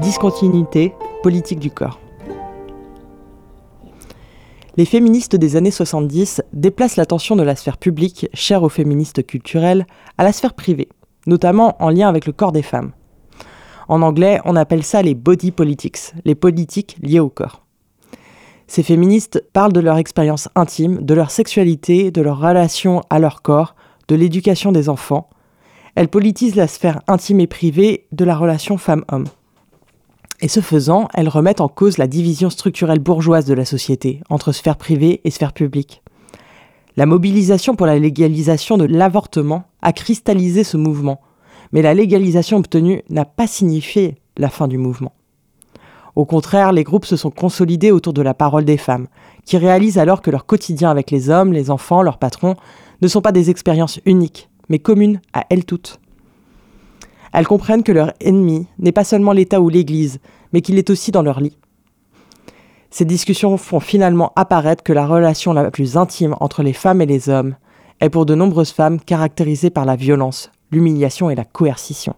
Discontinuité 0.00 0.94
politique 1.24 1.58
du 1.58 1.72
corps. 1.72 1.98
Les 4.76 4.84
féministes 4.84 5.34
des 5.34 5.56
années 5.56 5.72
70 5.72 6.40
déplacent 6.52 6.94
l'attention 6.94 7.34
de 7.34 7.42
la 7.42 7.56
sphère 7.56 7.78
publique, 7.78 8.28
chère 8.32 8.62
aux 8.62 8.68
féministes 8.68 9.26
culturelles, 9.26 9.88
à 10.16 10.22
la 10.22 10.32
sphère 10.32 10.54
privée, 10.54 10.88
notamment 11.26 11.82
en 11.82 11.90
lien 11.90 12.08
avec 12.08 12.26
le 12.26 12.32
corps 12.32 12.52
des 12.52 12.62
femmes. 12.62 12.92
En 13.88 14.02
anglais, 14.02 14.40
on 14.44 14.54
appelle 14.54 14.84
ça 14.84 15.02
les 15.02 15.16
body 15.16 15.50
politics, 15.50 16.12
les 16.24 16.36
politiques 16.36 16.96
liées 17.02 17.18
au 17.18 17.28
corps. 17.28 17.64
Ces 18.68 18.84
féministes 18.84 19.44
parlent 19.52 19.72
de 19.72 19.80
leur 19.80 19.96
expérience 19.96 20.48
intime, 20.54 21.02
de 21.02 21.14
leur 21.14 21.32
sexualité, 21.32 22.12
de 22.12 22.22
leur 22.22 22.38
relation 22.38 23.02
à 23.10 23.18
leur 23.18 23.42
corps, 23.42 23.74
de 24.06 24.14
l'éducation 24.14 24.70
des 24.70 24.88
enfants. 24.88 25.28
Elles 25.96 26.08
politisent 26.08 26.54
la 26.54 26.68
sphère 26.68 27.00
intime 27.08 27.40
et 27.40 27.48
privée 27.48 28.06
de 28.12 28.24
la 28.24 28.36
relation 28.36 28.78
femme-homme. 28.78 29.26
Et 30.40 30.48
ce 30.48 30.60
faisant, 30.60 31.08
elles 31.14 31.28
remettent 31.28 31.60
en 31.60 31.68
cause 31.68 31.98
la 31.98 32.06
division 32.06 32.48
structurelle 32.48 33.00
bourgeoise 33.00 33.44
de 33.44 33.54
la 33.54 33.64
société 33.64 34.20
entre 34.30 34.52
sphère 34.52 34.76
privée 34.76 35.20
et 35.24 35.30
sphère 35.30 35.52
publique. 35.52 36.02
La 36.96 37.06
mobilisation 37.06 37.74
pour 37.74 37.86
la 37.86 37.98
légalisation 37.98 38.76
de 38.76 38.84
l'avortement 38.84 39.64
a 39.82 39.92
cristallisé 39.92 40.64
ce 40.64 40.76
mouvement, 40.76 41.20
mais 41.72 41.82
la 41.82 41.94
légalisation 41.94 42.56
obtenue 42.56 43.02
n'a 43.10 43.24
pas 43.24 43.46
signifié 43.46 44.16
la 44.36 44.48
fin 44.48 44.68
du 44.68 44.78
mouvement. 44.78 45.12
Au 46.14 46.24
contraire, 46.24 46.72
les 46.72 46.84
groupes 46.84 47.04
se 47.04 47.16
sont 47.16 47.30
consolidés 47.30 47.92
autour 47.92 48.12
de 48.12 48.22
la 48.22 48.34
parole 48.34 48.64
des 48.64 48.76
femmes, 48.76 49.06
qui 49.44 49.56
réalisent 49.56 49.98
alors 49.98 50.22
que 50.22 50.30
leur 50.30 50.46
quotidien 50.46 50.90
avec 50.90 51.10
les 51.10 51.30
hommes, 51.30 51.52
les 51.52 51.70
enfants, 51.70 52.02
leurs 52.02 52.18
patrons, 52.18 52.56
ne 53.02 53.08
sont 53.08 53.20
pas 53.20 53.32
des 53.32 53.50
expériences 53.50 54.00
uniques, 54.04 54.48
mais 54.68 54.78
communes 54.78 55.20
à 55.32 55.46
elles 55.50 55.64
toutes. 55.64 56.00
Elles 57.32 57.46
comprennent 57.46 57.82
que 57.82 57.92
leur 57.92 58.12
ennemi 58.20 58.66
n'est 58.78 58.92
pas 58.92 59.04
seulement 59.04 59.32
l'État 59.32 59.60
ou 59.60 59.68
l'Église, 59.68 60.18
mais 60.52 60.60
qu'il 60.60 60.78
est 60.78 60.90
aussi 60.90 61.10
dans 61.10 61.22
leur 61.22 61.40
lit. 61.40 61.58
Ces 62.90 63.04
discussions 63.04 63.56
font 63.58 63.80
finalement 63.80 64.32
apparaître 64.34 64.82
que 64.82 64.92
la 64.92 65.06
relation 65.06 65.52
la 65.52 65.70
plus 65.70 65.96
intime 65.96 66.36
entre 66.40 66.62
les 66.62 66.72
femmes 66.72 67.02
et 67.02 67.06
les 67.06 67.28
hommes 67.28 67.56
est 68.00 68.08
pour 68.08 68.24
de 68.24 68.34
nombreuses 68.34 68.72
femmes 68.72 69.00
caractérisée 69.00 69.70
par 69.70 69.84
la 69.84 69.96
violence, 69.96 70.50
l'humiliation 70.70 71.28
et 71.30 71.34
la 71.34 71.44
coercition. 71.44 72.14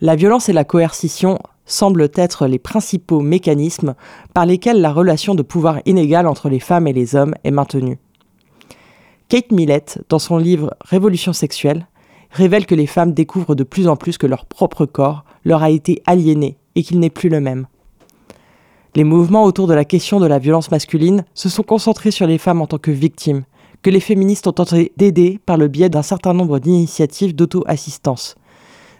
La 0.00 0.14
violence 0.14 0.48
et 0.48 0.52
la 0.52 0.64
coercition 0.64 1.38
semblent 1.66 2.10
être 2.14 2.46
les 2.46 2.60
principaux 2.60 3.20
mécanismes 3.20 3.94
par 4.34 4.46
lesquels 4.46 4.80
la 4.80 4.92
relation 4.92 5.34
de 5.34 5.42
pouvoir 5.42 5.80
inégale 5.86 6.26
entre 6.26 6.48
les 6.48 6.60
femmes 6.60 6.86
et 6.86 6.92
les 6.92 7.16
hommes 7.16 7.34
est 7.44 7.50
maintenue. 7.50 7.98
Kate 9.28 9.50
Millett, 9.50 10.00
dans 10.08 10.18
son 10.18 10.38
livre 10.38 10.74
Révolution 10.80 11.32
sexuelle, 11.32 11.86
révèle 12.30 12.66
que 12.66 12.74
les 12.74 12.86
femmes 12.86 13.12
découvrent 13.12 13.54
de 13.54 13.64
plus 13.64 13.88
en 13.88 13.96
plus 13.96 14.18
que 14.18 14.26
leur 14.26 14.46
propre 14.46 14.86
corps 14.86 15.24
leur 15.44 15.62
a 15.62 15.70
été 15.70 16.02
aliéné 16.06 16.56
et 16.74 16.82
qu'il 16.82 17.00
n'est 17.00 17.10
plus 17.10 17.28
le 17.28 17.40
même. 17.40 17.66
Les 18.94 19.04
mouvements 19.04 19.44
autour 19.44 19.66
de 19.66 19.74
la 19.74 19.84
question 19.84 20.18
de 20.18 20.26
la 20.26 20.38
violence 20.38 20.70
masculine 20.70 21.24
se 21.34 21.48
sont 21.48 21.62
concentrés 21.62 22.10
sur 22.10 22.26
les 22.26 22.38
femmes 22.38 22.62
en 22.62 22.66
tant 22.66 22.78
que 22.78 22.90
victimes, 22.90 23.44
que 23.82 23.90
les 23.90 24.00
féministes 24.00 24.46
ont 24.46 24.52
tenté 24.52 24.92
d'aider 24.96 25.38
par 25.44 25.56
le 25.56 25.68
biais 25.68 25.88
d'un 25.88 26.02
certain 26.02 26.34
nombre 26.34 26.58
d'initiatives 26.58 27.34
d'auto-assistance, 27.34 28.34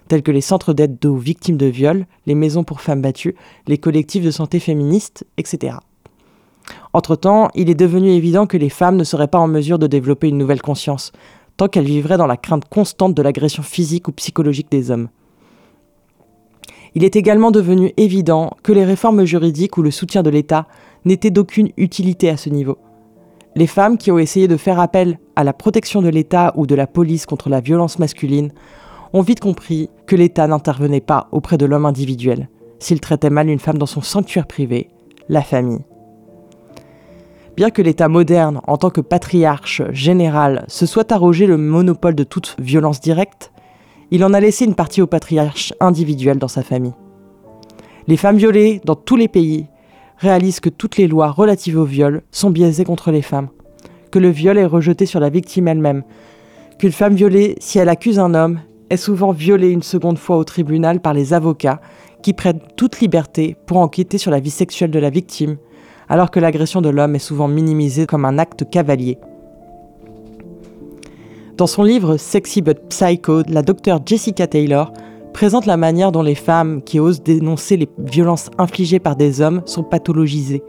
telles 0.07 0.23
que 0.23 0.31
les 0.31 0.41
centres 0.41 0.73
d'aide 0.73 1.03
aux 1.05 1.17
victimes 1.17 1.57
de 1.57 1.65
viol, 1.65 2.05
les 2.25 2.35
maisons 2.35 2.63
pour 2.63 2.81
femmes 2.81 3.01
battues, 3.01 3.35
les 3.67 3.77
collectifs 3.77 4.23
de 4.23 4.31
santé 4.31 4.59
féministes, 4.59 5.25
etc. 5.37 5.77
Entre-temps, 6.93 7.49
il 7.55 7.69
est 7.69 7.75
devenu 7.75 8.09
évident 8.09 8.47
que 8.47 8.57
les 8.57 8.69
femmes 8.69 8.95
ne 8.95 9.03
seraient 9.03 9.27
pas 9.27 9.39
en 9.39 9.47
mesure 9.47 9.79
de 9.79 9.87
développer 9.87 10.29
une 10.29 10.37
nouvelle 10.37 10.61
conscience, 10.61 11.11
tant 11.59 11.67
qu'elles 11.67 11.83
vivraient 11.83 12.17
dans 12.17 12.25
la 12.25 12.37
crainte 12.37 12.69
constante 12.69 13.13
de 13.13 13.21
l'agression 13.21 13.63
physique 13.63 14.07
ou 14.07 14.13
psychologique 14.13 14.71
des 14.71 14.91
hommes. 14.91 15.09
Il 16.95 17.03
est 17.03 17.17
également 17.17 17.51
devenu 17.51 17.91
évident 17.97 18.51
que 18.63 18.71
les 18.71 18.85
réformes 18.85 19.25
juridiques 19.25 19.77
ou 19.77 19.81
le 19.81 19.91
soutien 19.91 20.23
de 20.23 20.29
l'État 20.29 20.67
n'étaient 21.03 21.31
d'aucune 21.31 21.69
utilité 21.75 22.29
à 22.29 22.37
ce 22.37 22.49
niveau. 22.49 22.77
Les 23.57 23.67
femmes 23.67 23.97
qui 23.97 24.09
ont 24.09 24.17
essayé 24.17 24.47
de 24.47 24.55
faire 24.55 24.79
appel 24.79 25.19
à 25.35 25.43
la 25.43 25.51
protection 25.51 26.01
de 26.01 26.07
l'État 26.07 26.53
ou 26.55 26.65
de 26.65 26.75
la 26.75 26.87
police 26.87 27.25
contre 27.25 27.49
la 27.49 27.59
violence 27.59 27.99
masculine 27.99 28.53
ont 29.11 29.21
vite 29.21 29.41
compris 29.41 29.89
que 30.07 30.15
l'État 30.15 30.47
n'intervenait 30.47 31.01
pas 31.01 31.27
auprès 31.33 31.57
de 31.57 31.65
l'homme 31.65 31.85
individuel 31.85 32.47
s'il 32.79 33.01
traitait 33.01 33.29
mal 33.29 33.49
une 33.49 33.59
femme 33.59 33.77
dans 33.77 33.85
son 33.85 34.01
sanctuaire 34.01 34.47
privé, 34.47 34.89
la 35.27 35.41
famille. 35.41 35.83
Bien 37.59 37.71
que 37.71 37.81
l'État 37.81 38.07
moderne, 38.07 38.61
en 38.67 38.77
tant 38.77 38.89
que 38.89 39.01
patriarche 39.01 39.81
général, 39.91 40.63
se 40.69 40.85
soit 40.85 41.11
arrogé 41.11 41.45
le 41.45 41.57
monopole 41.57 42.15
de 42.15 42.23
toute 42.23 42.55
violence 42.57 43.01
directe, 43.01 43.51
il 44.11 44.23
en 44.23 44.33
a 44.33 44.39
laissé 44.39 44.63
une 44.63 44.75
partie 44.75 45.01
au 45.01 45.07
patriarche 45.07 45.73
individuel 45.81 46.37
dans 46.37 46.47
sa 46.47 46.63
famille. 46.63 46.93
Les 48.07 48.15
femmes 48.15 48.37
violées, 48.37 48.79
dans 48.85 48.95
tous 48.95 49.17
les 49.17 49.27
pays, 49.27 49.67
réalisent 50.19 50.61
que 50.61 50.69
toutes 50.69 50.95
les 50.95 51.09
lois 51.09 51.31
relatives 51.31 51.77
au 51.77 51.83
viol 51.83 52.21
sont 52.31 52.49
biaisées 52.49 52.85
contre 52.85 53.11
les 53.11 53.21
femmes, 53.21 53.49
que 54.09 54.19
le 54.19 54.29
viol 54.29 54.57
est 54.57 54.65
rejeté 54.65 55.05
sur 55.05 55.19
la 55.19 55.29
victime 55.29 55.67
elle-même, 55.67 56.03
qu'une 56.77 56.93
femme 56.93 57.15
violée, 57.15 57.57
si 57.59 57.77
elle 57.77 57.89
accuse 57.89 58.19
un 58.19 58.35
homme, 58.35 58.61
est 58.89 58.95
souvent 58.95 59.33
violée 59.33 59.71
une 59.71 59.83
seconde 59.83 60.17
fois 60.17 60.37
au 60.37 60.45
tribunal 60.45 61.01
par 61.01 61.13
les 61.13 61.33
avocats 61.33 61.81
qui 62.23 62.31
prennent 62.31 62.61
toute 62.77 63.01
liberté 63.01 63.57
pour 63.65 63.79
enquêter 63.79 64.17
sur 64.17 64.31
la 64.31 64.39
vie 64.39 64.49
sexuelle 64.49 64.91
de 64.91 64.99
la 64.99 65.09
victime 65.09 65.57
alors 66.09 66.31
que 66.31 66.39
l'agression 66.39 66.81
de 66.81 66.89
l'homme 66.89 67.15
est 67.15 67.19
souvent 67.19 67.47
minimisée 67.47 68.05
comme 68.05 68.25
un 68.25 68.39
acte 68.39 68.69
cavalier. 68.69 69.17
Dans 71.55 71.67
son 71.67 71.83
livre 71.83 72.17
Sexy 72.17 72.61
but 72.61 72.79
Psycho, 72.89 73.43
la 73.47 73.61
docteure 73.61 74.01
Jessica 74.05 74.47
Taylor 74.47 74.91
présente 75.33 75.65
la 75.65 75.77
manière 75.77 76.11
dont 76.11 76.21
les 76.21 76.35
femmes 76.35 76.81
qui 76.81 76.99
osent 76.99 77.21
dénoncer 77.21 77.77
les 77.77 77.89
violences 77.97 78.49
infligées 78.57 78.99
par 78.99 79.15
des 79.15 79.41
hommes 79.41 79.61
sont 79.65 79.83
pathologisées. 79.83 80.63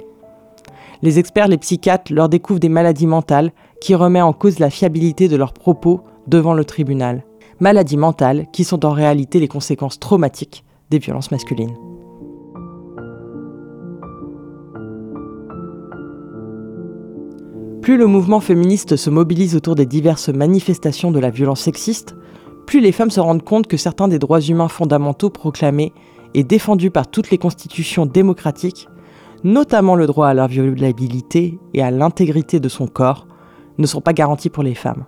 Les 1.02 1.18
experts, 1.18 1.48
les 1.48 1.58
psychiatres, 1.58 2.12
leur 2.12 2.28
découvrent 2.28 2.60
des 2.60 2.68
maladies 2.68 3.06
mentales 3.06 3.52
qui 3.80 3.94
remettent 3.94 4.22
en 4.22 4.34
cause 4.34 4.58
la 4.58 4.68
fiabilité 4.68 5.28
de 5.28 5.36
leurs 5.36 5.54
propos 5.54 6.02
devant 6.26 6.52
le 6.52 6.64
tribunal. 6.64 7.24
Maladies 7.58 7.96
mentales 7.96 8.46
qui 8.52 8.64
sont 8.64 8.84
en 8.84 8.90
réalité 8.90 9.38
les 9.40 9.48
conséquences 9.48 9.98
traumatiques 9.98 10.64
des 10.90 10.98
violences 10.98 11.30
masculines. 11.30 11.89
Plus 17.82 17.96
le 17.96 18.06
mouvement 18.06 18.40
féministe 18.40 18.96
se 18.96 19.08
mobilise 19.08 19.56
autour 19.56 19.74
des 19.74 19.86
diverses 19.86 20.28
manifestations 20.28 21.10
de 21.10 21.18
la 21.18 21.30
violence 21.30 21.62
sexiste, 21.62 22.14
plus 22.66 22.80
les 22.80 22.92
femmes 22.92 23.10
se 23.10 23.20
rendent 23.20 23.42
compte 23.42 23.66
que 23.66 23.78
certains 23.78 24.06
des 24.06 24.18
droits 24.18 24.40
humains 24.40 24.68
fondamentaux 24.68 25.30
proclamés 25.30 25.94
et 26.34 26.44
défendus 26.44 26.90
par 26.90 27.10
toutes 27.10 27.30
les 27.30 27.38
constitutions 27.38 28.04
démocratiques, 28.04 28.86
notamment 29.44 29.94
le 29.94 30.06
droit 30.06 30.28
à 30.28 30.34
l'inviolabilité 30.34 31.58
et 31.72 31.82
à 31.82 31.90
l'intégrité 31.90 32.60
de 32.60 32.68
son 32.68 32.86
corps, 32.86 33.26
ne 33.78 33.86
sont 33.86 34.02
pas 34.02 34.12
garantis 34.12 34.50
pour 34.50 34.62
les 34.62 34.74
femmes. 34.74 35.06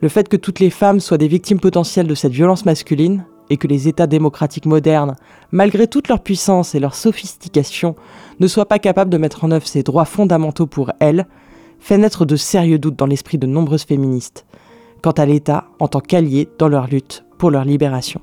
Le 0.00 0.08
fait 0.08 0.28
que 0.28 0.36
toutes 0.38 0.60
les 0.60 0.70
femmes 0.70 1.00
soient 1.00 1.18
des 1.18 1.28
victimes 1.28 1.60
potentielles 1.60 2.06
de 2.06 2.14
cette 2.14 2.32
violence 2.32 2.64
masculine 2.64 3.26
et 3.50 3.56
que 3.56 3.66
les 3.66 3.88
États 3.88 4.06
démocratiques 4.06 4.66
modernes, 4.66 5.16
malgré 5.52 5.86
toute 5.86 6.08
leur 6.08 6.20
puissance 6.20 6.74
et 6.74 6.80
leur 6.80 6.94
sophistication, 6.94 7.94
ne 8.40 8.46
soient 8.46 8.68
pas 8.68 8.78
capables 8.78 9.10
de 9.10 9.18
mettre 9.18 9.44
en 9.44 9.50
œuvre 9.50 9.66
ces 9.66 9.82
droits 9.82 10.04
fondamentaux 10.04 10.66
pour 10.66 10.92
elles, 11.00 11.26
fait 11.78 11.98
naître 11.98 12.24
de 12.24 12.36
sérieux 12.36 12.78
doutes 12.78 12.96
dans 12.96 13.06
l'esprit 13.06 13.38
de 13.38 13.46
nombreuses 13.46 13.84
féministes 13.84 14.46
quant 15.02 15.12
à 15.12 15.26
l'État 15.26 15.68
en 15.78 15.88
tant 15.88 16.00
qu'allié 16.00 16.48
dans 16.58 16.68
leur 16.68 16.88
lutte 16.88 17.24
pour 17.38 17.50
leur 17.50 17.64
libération. 17.64 18.20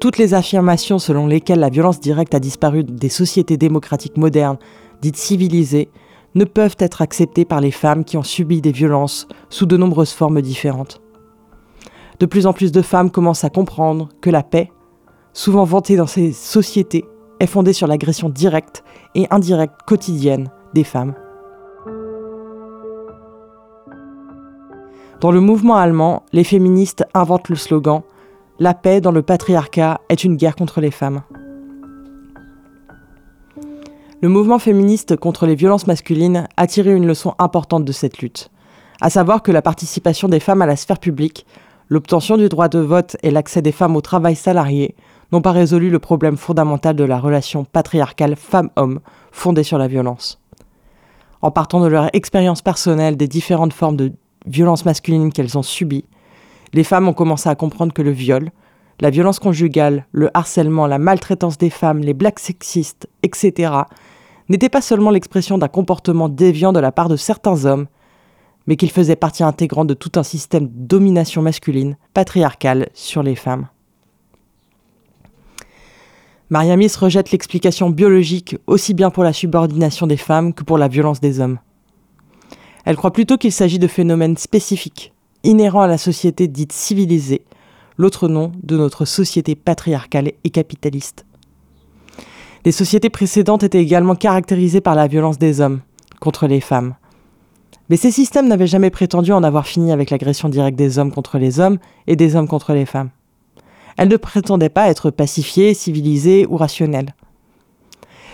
Toutes 0.00 0.18
les 0.18 0.34
affirmations 0.34 0.98
selon 0.98 1.26
lesquelles 1.26 1.60
la 1.60 1.70
violence 1.70 2.00
directe 2.00 2.34
a 2.34 2.40
disparu 2.40 2.84
des 2.84 3.08
sociétés 3.08 3.56
démocratiques 3.56 4.16
modernes, 4.16 4.58
dites 5.00 5.16
civilisées, 5.16 5.88
ne 6.34 6.44
peuvent 6.44 6.76
être 6.78 7.02
acceptées 7.02 7.44
par 7.44 7.60
les 7.60 7.70
femmes 7.70 8.04
qui 8.04 8.16
ont 8.16 8.22
subi 8.22 8.60
des 8.60 8.72
violences 8.72 9.28
sous 9.48 9.66
de 9.66 9.76
nombreuses 9.76 10.12
formes 10.12 10.42
différentes. 10.42 11.00
De 12.22 12.26
plus 12.26 12.46
en 12.46 12.52
plus 12.52 12.70
de 12.70 12.82
femmes 12.82 13.10
commencent 13.10 13.42
à 13.42 13.50
comprendre 13.50 14.08
que 14.20 14.30
la 14.30 14.44
paix, 14.44 14.70
souvent 15.32 15.64
vantée 15.64 15.96
dans 15.96 16.06
ces 16.06 16.30
sociétés, 16.30 17.04
est 17.40 17.48
fondée 17.48 17.72
sur 17.72 17.88
l'agression 17.88 18.28
directe 18.28 18.84
et 19.16 19.26
indirecte 19.32 19.82
quotidienne 19.88 20.48
des 20.72 20.84
femmes. 20.84 21.16
Dans 25.20 25.32
le 25.32 25.40
mouvement 25.40 25.74
allemand, 25.74 26.22
les 26.32 26.44
féministes 26.44 27.04
inventent 27.12 27.48
le 27.48 27.56
slogan 27.56 28.02
la 28.60 28.72
paix 28.72 29.00
dans 29.00 29.10
le 29.10 29.22
patriarcat 29.22 30.00
est 30.08 30.22
une 30.22 30.36
guerre 30.36 30.54
contre 30.54 30.80
les 30.80 30.92
femmes. 30.92 31.22
Le 34.20 34.28
mouvement 34.28 34.60
féministe 34.60 35.16
contre 35.16 35.46
les 35.46 35.56
violences 35.56 35.88
masculines 35.88 36.46
a 36.56 36.68
tiré 36.68 36.94
une 36.94 37.08
leçon 37.08 37.34
importante 37.40 37.84
de 37.84 37.90
cette 37.90 38.18
lutte, 38.18 38.52
à 39.00 39.10
savoir 39.10 39.42
que 39.42 39.50
la 39.50 39.60
participation 39.60 40.28
des 40.28 40.38
femmes 40.38 40.62
à 40.62 40.66
la 40.66 40.76
sphère 40.76 41.00
publique, 41.00 41.46
l'obtention 41.92 42.38
du 42.38 42.48
droit 42.48 42.68
de 42.68 42.78
vote 42.78 43.18
et 43.22 43.30
l'accès 43.30 43.60
des 43.60 43.70
femmes 43.70 43.96
au 43.96 44.00
travail 44.00 44.34
salarié 44.34 44.94
n'ont 45.30 45.42
pas 45.42 45.52
résolu 45.52 45.90
le 45.90 45.98
problème 45.98 46.38
fondamental 46.38 46.96
de 46.96 47.04
la 47.04 47.20
relation 47.20 47.66
patriarcale 47.66 48.34
femme-homme 48.34 49.00
fondée 49.30 49.62
sur 49.62 49.76
la 49.76 49.88
violence. 49.88 50.40
En 51.42 51.50
partant 51.50 51.82
de 51.82 51.88
leur 51.88 52.08
expérience 52.14 52.62
personnelle 52.62 53.18
des 53.18 53.28
différentes 53.28 53.74
formes 53.74 53.98
de 53.98 54.12
violence 54.46 54.86
masculine 54.86 55.30
qu'elles 55.34 55.58
ont 55.58 55.62
subies, 55.62 56.06
les 56.72 56.82
femmes 56.82 57.08
ont 57.08 57.12
commencé 57.12 57.50
à 57.50 57.56
comprendre 57.56 57.92
que 57.92 58.00
le 58.00 58.10
viol, 58.10 58.52
la 59.02 59.10
violence 59.10 59.38
conjugale, 59.38 60.06
le 60.12 60.30
harcèlement, 60.32 60.86
la 60.86 60.98
maltraitance 60.98 61.58
des 61.58 61.68
femmes, 61.68 61.98
les 61.98 62.14
blagues 62.14 62.38
sexistes, 62.38 63.06
etc., 63.22 63.70
n'étaient 64.48 64.70
pas 64.70 64.80
seulement 64.80 65.10
l'expression 65.10 65.58
d'un 65.58 65.68
comportement 65.68 66.30
déviant 66.30 66.72
de 66.72 66.80
la 66.80 66.90
part 66.90 67.10
de 67.10 67.16
certains 67.16 67.66
hommes, 67.66 67.86
mais 68.66 68.76
qu'ils 68.76 68.90
faisaient 68.90 69.16
partie 69.16 69.42
intégrante 69.42 69.88
de 69.88 69.94
tout 69.94 70.12
un 70.16 70.22
système 70.22 70.66
de 70.66 70.72
domination 70.74 71.42
masculine, 71.42 71.96
patriarcale, 72.14 72.88
sur 72.94 73.22
les 73.22 73.34
femmes. 73.34 73.68
Mariamis 76.50 76.92
rejette 76.98 77.30
l'explication 77.30 77.88
biologique 77.88 78.56
aussi 78.66 78.92
bien 78.92 79.10
pour 79.10 79.24
la 79.24 79.32
subordination 79.32 80.06
des 80.06 80.18
femmes 80.18 80.52
que 80.52 80.64
pour 80.64 80.76
la 80.76 80.88
violence 80.88 81.20
des 81.20 81.40
hommes. 81.40 81.58
Elle 82.84 82.96
croit 82.96 83.12
plutôt 83.12 83.38
qu'il 83.38 83.52
s'agit 83.52 83.78
de 83.78 83.86
phénomènes 83.86 84.36
spécifiques, 84.36 85.14
inhérent 85.44 85.80
à 85.80 85.86
la 85.86 85.98
société 85.98 86.48
dite 86.48 86.72
civilisée, 86.72 87.46
l'autre 87.96 88.28
nom 88.28 88.52
de 88.62 88.76
notre 88.76 89.04
société 89.04 89.54
patriarcale 89.54 90.32
et 90.44 90.50
capitaliste. 90.50 91.24
Les 92.64 92.72
sociétés 92.72 93.10
précédentes 93.10 93.62
étaient 93.62 93.82
également 93.82 94.14
caractérisées 94.14 94.80
par 94.80 94.94
la 94.94 95.06
violence 95.06 95.38
des 95.38 95.60
hommes 95.60 95.80
contre 96.20 96.46
les 96.46 96.60
femmes. 96.60 96.94
Mais 97.92 97.98
ces 97.98 98.10
systèmes 98.10 98.48
n'avaient 98.48 98.66
jamais 98.66 98.88
prétendu 98.88 99.32
en 99.32 99.42
avoir 99.42 99.66
fini 99.66 99.92
avec 99.92 100.08
l'agression 100.08 100.48
directe 100.48 100.78
des 100.78 100.98
hommes 100.98 101.12
contre 101.12 101.36
les 101.36 101.60
hommes 101.60 101.76
et 102.06 102.16
des 102.16 102.36
hommes 102.36 102.48
contre 102.48 102.72
les 102.72 102.86
femmes. 102.86 103.10
Elles 103.98 104.08
ne 104.08 104.16
prétendaient 104.16 104.70
pas 104.70 104.88
être 104.88 105.10
pacifiées, 105.10 105.74
civilisées 105.74 106.46
ou 106.48 106.56
rationnelles. 106.56 107.14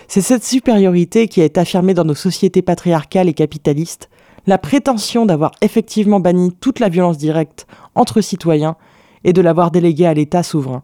C'est 0.07 0.21
cette 0.21 0.45
supériorité 0.45 1.27
qui 1.27 1.41
est 1.41 1.57
affirmée 1.57 1.93
dans 1.93 2.05
nos 2.05 2.15
sociétés 2.15 2.61
patriarcales 2.61 3.27
et 3.27 3.33
capitalistes 3.33 4.09
la 4.47 4.57
prétention 4.57 5.25
d'avoir 5.25 5.51
effectivement 5.59 6.21
banni 6.21 6.53
toute 6.61 6.79
la 6.79 6.87
violence 6.87 7.17
directe 7.17 7.67
entre 7.95 8.21
citoyens 8.21 8.77
et 9.25 9.33
de 9.33 9.41
l'avoir 9.41 9.71
déléguée 9.71 10.05
à 10.05 10.13
l'État 10.13 10.41
souverain. 10.41 10.83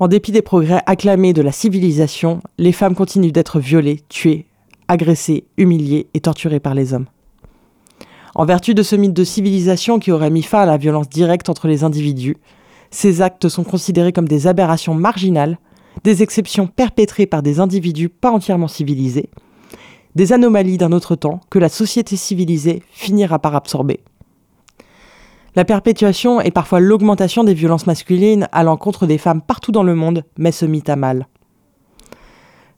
En 0.00 0.08
dépit 0.08 0.32
des 0.32 0.42
progrès 0.42 0.82
acclamés 0.86 1.32
de 1.32 1.42
la 1.42 1.52
civilisation, 1.52 2.40
les 2.58 2.72
femmes 2.72 2.96
continuent 2.96 3.30
d'être 3.30 3.60
violées, 3.60 4.02
tuées, 4.08 4.48
agressées, 4.88 5.44
humiliées 5.56 6.08
et 6.14 6.20
torturées 6.20 6.60
par 6.60 6.74
les 6.74 6.94
hommes. 6.94 7.06
En 8.34 8.44
vertu 8.44 8.74
de 8.74 8.82
ce 8.82 8.96
mythe 8.96 9.12
de 9.12 9.24
civilisation 9.24 9.98
qui 9.98 10.10
aurait 10.10 10.30
mis 10.30 10.42
fin 10.42 10.62
à 10.62 10.66
la 10.66 10.76
violence 10.76 11.08
directe 11.08 11.48
entre 11.48 11.68
les 11.68 11.84
individus, 11.84 12.36
ces 12.90 13.22
actes 13.22 13.48
sont 13.48 13.64
considérés 13.64 14.12
comme 14.12 14.28
des 14.28 14.46
aberrations 14.46 14.94
marginales, 14.94 15.58
des 16.02 16.22
exceptions 16.22 16.66
perpétrées 16.66 17.26
par 17.26 17.42
des 17.42 17.60
individus 17.60 18.08
pas 18.08 18.30
entièrement 18.30 18.68
civilisés, 18.68 19.30
des 20.14 20.32
anomalies 20.32 20.78
d'un 20.78 20.92
autre 20.92 21.14
temps 21.14 21.40
que 21.50 21.58
la 21.58 21.68
société 21.68 22.16
civilisée 22.16 22.82
finira 22.90 23.38
par 23.38 23.54
absorber. 23.54 24.00
La 25.56 25.64
perpétuation 25.64 26.40
et 26.40 26.50
parfois 26.50 26.80
l'augmentation 26.80 27.44
des 27.44 27.54
violences 27.54 27.86
masculines 27.86 28.48
à 28.50 28.64
l'encontre 28.64 29.06
des 29.06 29.18
femmes 29.18 29.42
partout 29.42 29.70
dans 29.70 29.84
le 29.84 29.94
monde 29.94 30.24
met 30.36 30.50
ce 30.50 30.66
mythe 30.66 30.88
à 30.88 30.96
mal. 30.96 31.28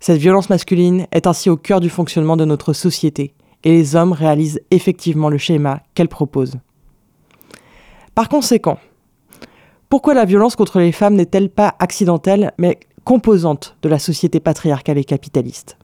Cette 0.01 0.19
violence 0.19 0.51
masculine 0.51 1.07
est 1.13 1.27
ainsi 1.27 1.51
au 1.51 1.57
cœur 1.57 1.81
du 1.81 1.91
fonctionnement 1.91 2.37
de 2.37 2.45
notre 2.45 2.73
société, 2.73 3.35
et 3.65 3.71
les 3.71 3.97
hommes 3.97 4.13
réalisent 4.13 4.61
effectivement 4.71 5.29
le 5.29 5.39
schéma 5.39 5.83
qu'elle 5.95 6.09
propose. 6.09 6.55
Par 8.15 8.29
conséquent, 8.29 8.79
pourquoi 9.89 10.15
la 10.15 10.25
violence 10.25 10.57
contre 10.57 10.79
les 10.79 10.93
femmes 10.93 11.15
n'est-elle 11.15 11.51
pas 11.51 11.75
accidentelle, 11.79 12.53
mais 12.59 12.79
composante 13.05 13.77
de 13.83 13.89
la 13.89 13.99
société 13.99 14.41
patriarcale 14.41 14.99
et 14.99 15.05
capitaliste? 15.05 15.77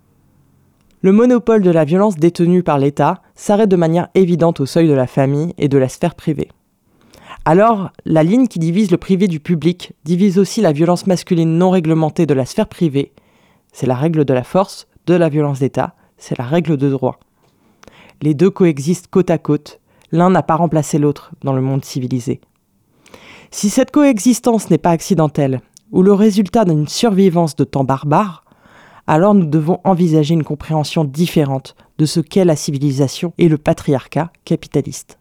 Le 1.03 1.13
monopole 1.13 1.63
de 1.63 1.71
la 1.71 1.85
violence 1.85 2.17
détenue 2.17 2.63
par 2.63 2.79
l'État 2.79 3.23
s'arrête 3.35 3.69
de 3.69 3.77
manière 3.77 4.09
évidente 4.15 4.61
au 4.61 4.67
seuil 4.67 4.89
de 4.89 4.93
la 4.93 5.07
famille 5.09 5.53
et 5.59 5.69
de 5.69 5.79
la 5.79 5.89
sphère 5.89 6.15
privée. 6.15 6.49
Alors, 7.45 7.91
la 8.05 8.23
ligne 8.23 8.47
qui 8.47 8.61
divise 8.61 8.93
le 8.93 8.99
privé 8.99 9.27
du 9.27 9.41
public 9.41 9.95
divise 10.05 10.39
aussi 10.39 10.61
la 10.61 10.71
violence 10.71 11.09
masculine 11.09 11.59
non 11.59 11.71
réglementée 11.71 12.25
de 12.25 12.35
la 12.35 12.47
sphère 12.47 12.69
privée. 12.69 13.11
C'est 13.73 13.87
la 13.87 13.95
règle 13.95 14.25
de 14.25 14.35
la 14.35 14.45
force, 14.45 14.87
de 15.07 15.15
la 15.15 15.29
violence 15.29 15.59
d'État, 15.59 15.95
c'est 16.17 16.39
la 16.39 16.45
règle 16.45 16.77
de 16.77 16.89
droit. 16.89 17.19
Les 18.21 18.35
deux 18.35 18.51
coexistent 18.51 19.09
côte 19.09 19.31
à 19.31 19.39
côte, 19.39 19.81
l'un 20.13 20.31
n'a 20.31 20.43
pas 20.43 20.57
remplacé 20.57 20.99
l'autre 20.99 21.33
dans 21.43 21.53
le 21.53 21.63
monde 21.63 21.85
civilisé. 21.85 22.41
Si 23.51 23.69
cette 23.69 23.91
coexistence 23.91 24.71
n'est 24.71 24.79
pas 24.79 24.91
accidentelle, 24.91 25.61
ou 25.91 26.03
le 26.03 26.13
résultat 26.13 26.65
d'une 26.65 26.89
survivance 26.89 27.57
de 27.57 27.65
temps 27.65 27.85
barbares, 27.85 28.45
alors 29.07 29.35
nous 29.35 29.47
devons 29.47 29.81
envisager 29.85 30.35
une 30.35 30.45
compréhension 30.45 31.05
différente 31.05 31.75
de 31.99 32.07
ce 32.07 32.21
qu'est 32.21 32.45
la 32.45 32.57
civilisation 32.57 33.35
et 33.39 33.49
le 33.49 33.59
patriarcat 33.59 34.31
capitaliste. 34.45 35.19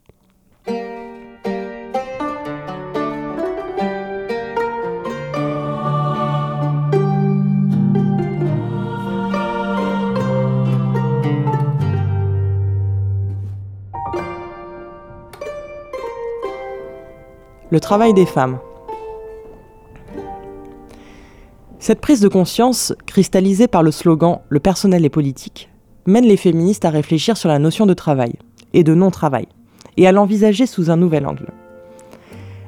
Le 17.72 17.80
travail 17.80 18.14
des 18.14 18.26
femmes. 18.26 18.60
Cette 21.80 22.02
prise 22.02 22.20
de 22.20 22.28
conscience, 22.28 22.94
cristallisée 23.06 23.70
par 23.70 23.82
le 23.82 23.92
slogan 23.92 24.40
Le 24.50 24.60
personnel 24.60 25.06
est 25.06 25.10
politique, 25.10 25.70
mène 26.06 26.26
les 26.26 26.36
féministes 26.36 26.84
à 26.84 26.90
réfléchir 26.90 27.38
sur 27.38 27.48
la 27.48 27.60
notion 27.60 27.86
de 27.86 27.94
travail 27.94 28.34
et 28.74 28.84
de 28.84 28.94
non-travail, 28.94 29.48
et 29.96 30.06
à 30.06 30.12
l'envisager 30.12 30.66
sous 30.66 30.92
un 30.92 30.98
nouvel 30.98 31.26
angle. 31.26 31.48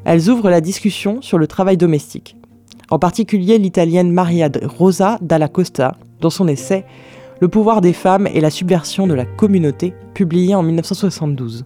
Elles 0.06 0.30
ouvrent 0.30 0.50
la 0.50 0.62
discussion 0.62 1.22
sur 1.22 1.38
le 1.38 1.48
travail 1.48 1.76
domestique, 1.76 2.38
en 2.90 2.98
particulier 2.98 3.58
l'italienne 3.58 4.10
Maria 4.10 4.48
Rosa 4.64 5.18
Dalla 5.20 5.50
Costa, 5.50 5.98
dans 6.22 6.30
son 6.30 6.48
essai 6.48 6.86
Le 7.42 7.50
pouvoir 7.50 7.82
des 7.82 7.92
femmes 7.92 8.28
et 8.28 8.40
la 8.40 8.50
subversion 8.50 9.06
de 9.06 9.16
la 9.16 9.26
communauté, 9.26 9.94
publié 10.14 10.56
en 10.56 10.64
1972. 10.64 11.66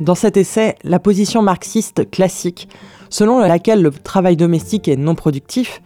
Dans 0.00 0.14
cet 0.14 0.38
essai, 0.38 0.76
la 0.82 0.98
position 0.98 1.42
marxiste 1.42 2.10
classique 2.10 2.68
selon 3.10 3.40
laquelle 3.40 3.82
le 3.82 3.90
travail 3.90 4.36
domestique 4.36 4.88
est 4.88 4.96
non 4.96 5.14
productif, 5.14 5.82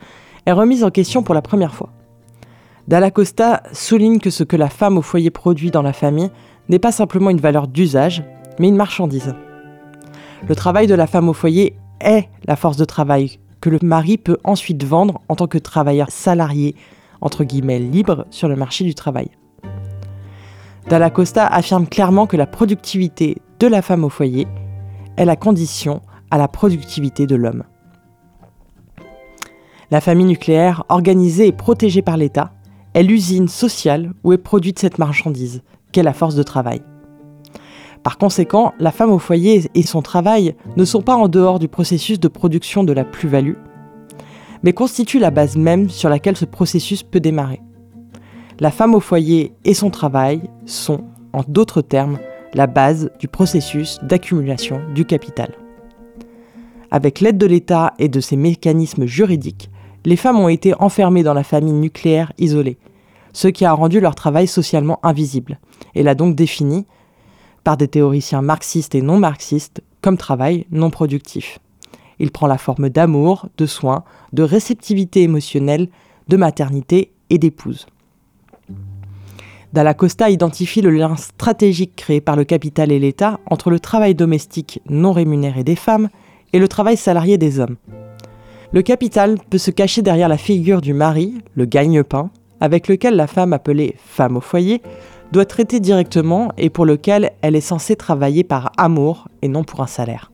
est 0.47 0.53
remise 0.53 0.85
en 0.85 0.91
question 0.91 1.23
pour 1.23 1.35
la 1.35 1.43
première 1.43 1.75
fois. 1.75 1.91
Dalla 2.87 3.11
Costa 3.11 3.63
souligne 3.73 4.21
que 4.21 4.31
ce 4.31 4.45
que 4.45 4.57
la 4.57 4.69
femme 4.69 4.99
au 4.99 5.03
foyer 5.03 5.31
produit 5.31 5.71
dans 5.71 5.83
la 5.83 5.95
famille 5.95 6.31
n'est 6.69 6.79
pas 6.79 6.93
simplement 6.93 7.31
une 7.31 7.41
valeur 7.41 7.67
d'usage, 7.67 8.23
mais 8.61 8.69
une 8.69 8.77
marchandise. 8.77 9.35
Le 10.47 10.55
travail 10.55 10.87
de 10.87 10.95
la 10.95 11.07
femme 11.07 11.29
au 11.29 11.33
foyer 11.33 11.75
est 12.01 12.29
la 12.47 12.57
force 12.57 12.77
de 12.77 12.85
travail 12.85 13.39
que 13.61 13.71
le 13.71 13.79
mari 13.83 14.19
peut 14.19 14.37
ensuite 14.45 14.85
vendre 14.85 15.23
en 15.29 15.35
tant 15.35 15.47
que 15.47 15.59
travailleur 15.59 16.11
salarié, 16.11 16.77
entre 17.23 17.43
guillemets 17.43 17.79
libre, 17.79 18.27
sur 18.31 18.49
le 18.49 18.57
marché 18.57 18.85
du 18.85 18.95
travail. 18.95 19.31
Dalla 20.89 21.09
Costa 21.09 21.47
affirme 21.47 21.87
clairement 21.87 22.27
que 22.27 22.37
la 22.37 22.47
productivité 22.47 23.39
la 23.67 23.83
femme 23.83 24.05
au 24.05 24.09
foyer 24.09 24.47
est 25.17 25.25
la 25.25 25.37
condition 25.37 26.03
à 26.31 26.39
la 26.39 26.49
productivité 26.49 27.27
de 27.27 27.37
l'homme. 27.37 27.65
La 29.91 30.01
famille 30.01 30.27
nucléaire, 30.27 30.85
organisée 30.89 31.47
et 31.47 31.53
protégée 31.53 32.03
par 32.03 32.17
l'État, 32.17 32.53
est 32.95 33.03
l'usine 33.03 33.49
sociale 33.49 34.13
où 34.25 34.33
est 34.33 34.39
produite 34.39 34.79
cette 34.79 34.99
marchandise, 34.99 35.63
qu'est 35.93 36.03
la 36.03 36.13
force 36.13 36.35
de 36.35 36.43
travail. 36.43 36.83
Par 38.03 38.19
conséquent, 38.19 38.75
la 38.79 38.93
femme 38.93 39.11
au 39.11 39.19
foyer 39.19 39.71
et 39.75 39.83
son 39.83 40.03
travail 40.03 40.55
ne 40.77 40.85
sont 40.85 41.01
pas 41.01 41.17
en 41.17 41.29
dehors 41.29 41.59
du 41.59 41.69
processus 41.69 42.21
de 42.21 42.29
production 42.29 42.85
de 42.85 42.93
la 42.93 43.05
plus-value, 43.05 43.57
mais 44.63 44.73
constituent 44.73 45.19
la 45.19 45.31
base 45.31 45.57
même 45.57 45.89
sur 45.89 46.09
laquelle 46.09 46.37
ce 46.37 46.45
processus 46.45 47.03
peut 47.03 47.21
démarrer. 47.21 47.63
La 48.61 48.71
femme 48.71 48.95
au 48.95 49.01
foyer 49.01 49.55
et 49.65 49.75
son 49.75 49.91
travail 49.91 50.43
sont, 50.67 51.05
en 51.33 51.43
d'autres 51.47 51.83
termes, 51.83 52.19
la 52.55 52.67
base 52.67 53.11
du 53.19 53.29
processus 53.29 53.99
d'accumulation 54.03 54.81
du 54.95 55.05
capital. 55.05 55.55
Avec 56.91 57.21
l'aide 57.21 57.39
de 57.39 57.47
l'État 57.47 57.95
et 57.99 58.09
de 58.09 58.21
ses 58.21 58.37
mécanismes 58.37 59.07
juridiques, 59.07 59.71
les 60.05 60.17
femmes 60.17 60.39
ont 60.39 60.49
été 60.49 60.75
enfermées 60.81 61.23
dans 61.23 61.35
la 61.35 61.45
famille 61.45 61.73
nucléaire 61.73 62.33
isolée, 62.39 62.79
ce 63.33 63.49
qui 63.49 63.65
a 63.65 63.73
rendu 63.73 64.01
leur 64.01 64.15
travail 64.15 64.47
socialement 64.47 65.01
invisible, 65.03 65.59
et 65.95 66.03
l'a 66.03 66.15
donc 66.15 66.37
défini, 66.37 66.87
par 67.65 67.77
des 67.77 67.89
théoriciens 67.89 68.43
marxistes 68.43 68.95
et 68.95 69.03
non 69.03 69.19
marxistes 69.19 69.83
comme 70.03 70.19
travail 70.19 70.67
non 70.71 70.91
productif. 70.91 71.59
Il 72.19 72.31
prend 72.31 72.47
la 72.47 72.59
forme 72.59 72.91
d'amour, 72.91 73.49
de 73.57 73.67
soins, 73.67 74.05
de 74.33 74.43
réceptivité 74.43 75.23
émotionnelle, 75.23 75.89
de 76.29 76.37
maternité 76.37 77.13
et 77.31 77.39
d'épouse. 77.39 77.87
Dalla 79.75 79.93
Costa 79.93 80.31
identifie 80.31 80.83
le 80.83 80.91
lien 80.91 81.17
stratégique 81.17 81.97
créé 81.97 82.21
par 82.21 82.37
le 82.37 82.45
capital 82.45 82.93
et 82.93 83.01
l'État 83.01 83.41
entre 83.51 83.71
le 83.71 83.81
travail 83.81 84.15
domestique 84.15 84.81
non 84.89 85.11
rémunéré 85.11 85.65
des 85.65 85.75
femmes 85.75 86.11
et 86.53 86.61
le 86.61 86.69
travail 86.69 86.97
salarié 86.97 87.39
des 87.39 87.59
hommes. 87.59 87.75
Le 88.71 88.83
capital 88.83 89.37
peut 89.51 89.59
se 89.59 89.73
cacher 89.73 90.01
derrière 90.01 90.29
la 90.29 90.37
figure 90.39 90.81
du 90.81 90.95
mari, 90.95 91.43
le 91.57 91.65
gagne-pain, 91.65 92.31
avec 92.61 92.87
lequel 92.87 93.17
la 93.17 93.27
femme 93.27 93.53
appelée 93.53 93.97
femme 93.99 94.37
au 94.37 94.41
foyer 94.41 94.81
doit 95.33 95.45
traiter 95.45 95.81
directement 95.81 96.53
et 96.57 96.71
pour 96.71 96.87
lequel 96.87 97.33
elle 97.43 97.57
est 97.57 97.61
censée 97.61 97.97
travailler 97.97 98.45
par 98.45 98.71
amour 98.79 99.27
et 99.43 99.49
non 99.49 99.65
pour 99.65 99.81
un 99.81 99.89
salaire. 99.89 100.31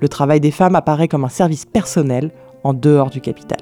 Le 0.00 0.08
travail 0.08 0.40
des 0.40 0.50
femmes 0.50 0.74
apparaît 0.74 1.06
comme 1.06 1.24
un 1.24 1.28
service 1.28 1.66
personnel 1.66 2.32
en 2.64 2.74
dehors 2.74 3.10
du 3.10 3.20
capital. 3.20 3.60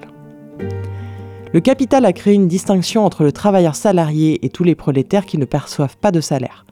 Le 1.53 1.61
capital 1.61 2.05
a 2.05 2.13
créé 2.13 2.35
une 2.35 2.47
distinction 2.47 3.07
entre 3.07 3.25
le 3.25 3.33
travailleur 3.33 3.75
salarié 3.75 4.45
et 4.45 4.51
tous 4.51 4.65
les 4.65 4.75
prolétaires 4.75 5.25
qui 5.25 5.39
ne 5.39 5.47
perçoivent 5.47 5.97
pas 5.97 6.11
de 6.11 6.21
salaire. 6.21 6.67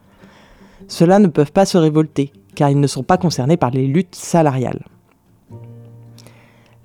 Ceux-là 0.87 1.17
ne 1.17 1.27
peuvent 1.27 1.51
pas 1.51 1.65
se 1.65 1.79
révolter, 1.79 2.31
car 2.53 2.69
ils 2.69 2.79
ne 2.79 2.85
sont 2.87 3.03
pas 3.03 3.17
concernés 3.17 3.57
par 3.57 3.71
les 3.71 3.87
luttes 3.87 4.15
salariales. 4.15 4.85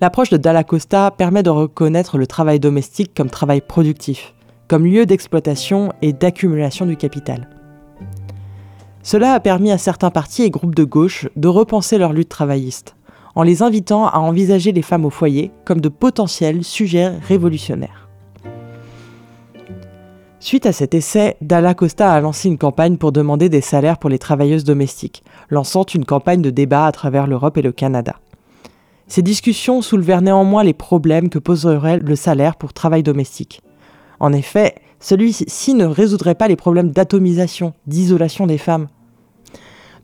L'approche 0.00 0.30
de 0.30 0.38
Dalla 0.38 0.64
Costa 0.64 1.10
permet 1.10 1.42
de 1.42 1.50
reconnaître 1.50 2.16
le 2.16 2.26
travail 2.26 2.58
domestique 2.58 3.12
comme 3.14 3.30
travail 3.30 3.60
productif, 3.60 4.34
comme 4.68 4.86
lieu 4.86 5.04
d'exploitation 5.04 5.92
et 6.00 6.14
d'accumulation 6.14 6.86
du 6.86 6.96
capital. 6.96 7.48
Cela 9.02 9.34
a 9.34 9.40
permis 9.40 9.70
à 9.70 9.78
certains 9.78 10.10
partis 10.10 10.44
et 10.44 10.50
groupes 10.50 10.74
de 10.74 10.84
gauche 10.84 11.28
de 11.36 11.48
repenser 11.48 11.98
leur 11.98 12.12
lutte 12.12 12.30
travailliste, 12.30 12.96
en 13.34 13.42
les 13.42 13.62
invitant 13.62 14.06
à 14.06 14.18
envisager 14.18 14.72
les 14.72 14.82
femmes 14.82 15.04
au 15.04 15.10
foyer 15.10 15.50
comme 15.64 15.80
de 15.80 15.88
potentiels 15.88 16.64
sujets 16.64 17.08
révolutionnaires. 17.08 18.08
Suite 20.40 20.66
à 20.66 20.72
cet 20.72 20.92
essai, 20.92 21.36
Dalla 21.40 21.72
Costa 21.72 22.12
a 22.12 22.20
lancé 22.20 22.48
une 22.48 22.58
campagne 22.58 22.96
pour 22.96 23.12
demander 23.12 23.48
des 23.48 23.60
salaires 23.60 23.98
pour 23.98 24.10
les 24.10 24.18
travailleuses 24.18 24.64
domestiques, 24.64 25.22
lançant 25.50 25.84
une 25.84 26.04
campagne 26.04 26.42
de 26.42 26.50
débat 26.50 26.86
à 26.86 26.92
travers 26.92 27.28
l'Europe 27.28 27.58
et 27.58 27.62
le 27.62 27.70
Canada. 27.70 28.16
Ces 29.06 29.22
discussions 29.22 29.82
soulevèrent 29.82 30.20
néanmoins 30.20 30.64
les 30.64 30.72
problèmes 30.72 31.28
que 31.28 31.38
poserait 31.38 31.98
le 31.98 32.16
salaire 32.16 32.56
pour 32.56 32.72
travail 32.72 33.04
domestique. 33.04 33.60
En 34.18 34.32
effet, 34.32 34.74
celui-ci 34.98 35.74
ne 35.74 35.84
résoudrait 35.84 36.34
pas 36.34 36.48
les 36.48 36.56
problèmes 36.56 36.90
d'atomisation, 36.90 37.72
d'isolation 37.86 38.46
des 38.46 38.58
femmes. 38.58 38.88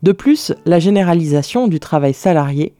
De 0.03 0.13
plus, 0.13 0.53
la 0.65 0.79
généralisation 0.79 1.67
du 1.67 1.81
travail 1.81 2.13
salarié 2.13 2.73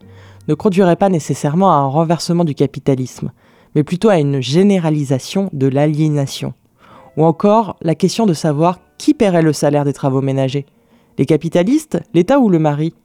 ne 0.50 0.56
conduirait 0.56 0.96
pas 0.96 1.10
nécessairement 1.10 1.72
à 1.72 1.76
un 1.76 1.86
renversement 1.86 2.44
du 2.44 2.56
capitalisme, 2.56 3.32
mais 3.76 3.84
plutôt 3.84 4.10
à 4.10 4.18
une 4.18 4.42
généralisation 4.42 5.50
de 5.54 5.68
l'aliénation. 5.68 6.56
Ou 7.18 7.24
encore 7.24 7.78
la 7.82 7.94
question 7.94 8.26
de 8.26 8.34
savoir 8.34 8.80
qui 8.98 9.14
paierait 9.14 9.44
le 9.44 9.54
salaire 9.54 9.86
des 9.86 9.94
travaux 9.94 10.22
ménagers 10.22 10.66
Les 11.20 11.28
capitalistes, 11.28 12.00
l'État 12.16 12.40
ou 12.40 12.50
le 12.50 12.58
mari? 12.58 12.96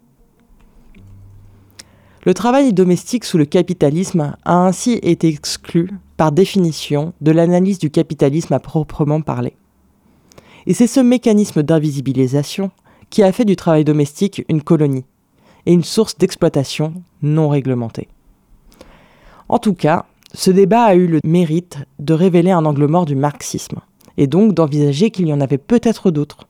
Le 2.25 2.33
travail 2.33 2.73
domestique 2.73 3.27
sous 3.27 3.37
le 3.37 3.45
capitalisme 3.45 4.35
a 4.47 4.57
ainsi 4.57 4.93
été 5.03 5.29
exclu, 5.29 5.91
par 6.17 6.33
définition, 6.33 7.13
de 7.21 7.31
l'analyse 7.31 7.79
du 7.79 7.91
capitalisme 7.91 8.55
à 8.55 8.59
proprement 8.59 9.21
parler. 9.21 9.55
Et 10.67 10.73
c'est 10.73 10.87
ce 10.87 11.01
mécanisme 11.01 11.63
d'invisibilisation 11.63 12.71
qui 13.11 13.23
a 13.23 13.33
fait 13.33 13.45
du 13.45 13.55
travail 13.55 13.85
domestique 13.85 14.43
une 14.49 14.63
colonie 14.63 15.05
et 15.67 15.73
une 15.73 15.85
source 15.85 16.17
d'exploitation 16.17 16.95
non 17.23 17.49
réglementée. 17.49 18.09
En 19.49 19.59
tout 19.59 19.75
cas, 19.75 20.07
ce 20.33 20.51
débat 20.51 20.85
a 20.85 20.95
eu 20.95 21.07
le 21.07 21.21
mérite 21.25 21.79
de 21.99 22.15
révéler 22.15 22.51
un 22.51 22.65
angle 22.65 22.87
mort 22.87 23.07
du 23.07 23.15
marxisme, 23.15 23.81
et 24.17 24.27
donc 24.27 24.53
d'envisager 24.53 25.11
qu'il 25.11 25.29
y 25.29 25.33
en 25.33 25.41
avait 25.41 25.59
peut-être 25.59 26.11
d'autres. 26.11 26.47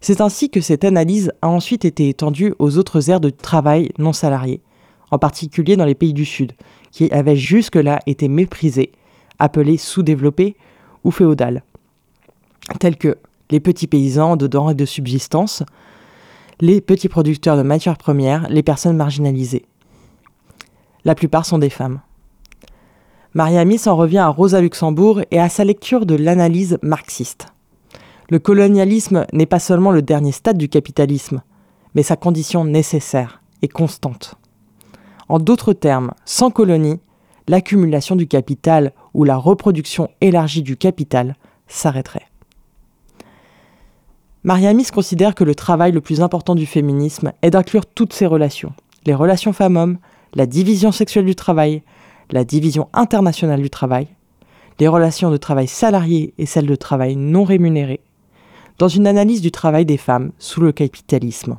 C'est 0.00 0.20
ainsi 0.20 0.50
que 0.50 0.60
cette 0.60 0.84
analyse 0.84 1.32
a 1.42 1.48
ensuite 1.48 1.84
été 1.84 2.08
étendue 2.08 2.54
aux 2.58 2.78
autres 2.78 3.10
aires 3.10 3.20
de 3.20 3.30
travail 3.30 3.90
non 3.98 4.12
salariés, 4.12 4.60
en 5.10 5.18
particulier 5.18 5.76
dans 5.76 5.84
les 5.84 5.94
pays 5.94 6.12
du 6.12 6.24
Sud, 6.24 6.52
qui 6.90 7.10
avaient 7.10 7.36
jusque-là 7.36 8.00
été 8.06 8.28
méprisés, 8.28 8.92
appelés 9.38 9.76
sous-développés 9.76 10.56
ou 11.04 11.10
féodales, 11.10 11.62
tels 12.80 12.96
que 12.96 13.16
les 13.50 13.60
petits 13.60 13.86
paysans 13.86 14.36
de 14.36 14.46
denrées 14.46 14.74
de 14.74 14.84
subsistance, 14.84 15.62
les 16.60 16.80
petits 16.80 17.08
producteurs 17.08 17.56
de 17.56 17.62
matières 17.62 17.98
premières, 17.98 18.48
les 18.48 18.62
personnes 18.62 18.96
marginalisées. 18.96 19.66
La 21.04 21.14
plupart 21.14 21.46
sont 21.46 21.58
des 21.58 21.70
femmes. 21.70 22.00
Mariami 23.34 23.78
s'en 23.78 23.96
revient 23.96 24.18
à 24.18 24.28
Rosa 24.28 24.60
Luxembourg 24.60 25.22
et 25.30 25.40
à 25.40 25.48
sa 25.48 25.64
lecture 25.64 26.06
de 26.06 26.14
l'analyse 26.14 26.78
marxiste. 26.82 27.48
Le 28.30 28.38
colonialisme 28.38 29.26
n'est 29.32 29.46
pas 29.46 29.58
seulement 29.58 29.90
le 29.90 30.02
dernier 30.02 30.32
stade 30.32 30.56
du 30.56 30.68
capitalisme, 30.68 31.42
mais 31.94 32.02
sa 32.02 32.16
condition 32.16 32.64
nécessaire 32.64 33.42
et 33.60 33.68
constante. 33.68 34.36
En 35.28 35.38
d'autres 35.38 35.72
termes, 35.72 36.12
sans 36.24 36.50
colonie, 36.50 37.00
l'accumulation 37.48 38.16
du 38.16 38.26
capital 38.26 38.92
ou 39.12 39.24
la 39.24 39.36
reproduction 39.36 40.08
élargie 40.20 40.62
du 40.62 40.76
capital 40.76 41.36
s'arrêterait. 41.66 42.26
Mariamis 44.44 44.88
considère 44.92 45.34
que 45.34 45.42
le 45.42 45.54
travail 45.54 45.90
le 45.92 46.02
plus 46.02 46.20
important 46.20 46.54
du 46.54 46.66
féminisme 46.66 47.32
est 47.40 47.48
d'inclure 47.48 47.86
toutes 47.86 48.12
ces 48.12 48.26
relations, 48.26 48.74
les 49.06 49.14
relations 49.14 49.54
femmes-hommes, 49.54 49.96
la 50.34 50.44
division 50.44 50.92
sexuelle 50.92 51.24
du 51.24 51.34
travail, 51.34 51.82
la 52.30 52.44
division 52.44 52.88
internationale 52.92 53.62
du 53.62 53.70
travail, 53.70 54.06
les 54.80 54.86
relations 54.86 55.30
de 55.30 55.38
travail 55.38 55.66
salarié 55.66 56.34
et 56.36 56.44
celles 56.44 56.66
de 56.66 56.76
travail 56.76 57.16
non 57.16 57.44
rémunéré, 57.44 58.00
dans 58.76 58.88
une 58.88 59.06
analyse 59.06 59.40
du 59.40 59.50
travail 59.50 59.86
des 59.86 59.96
femmes 59.96 60.32
sous 60.38 60.60
le 60.60 60.72
capitalisme. 60.72 61.56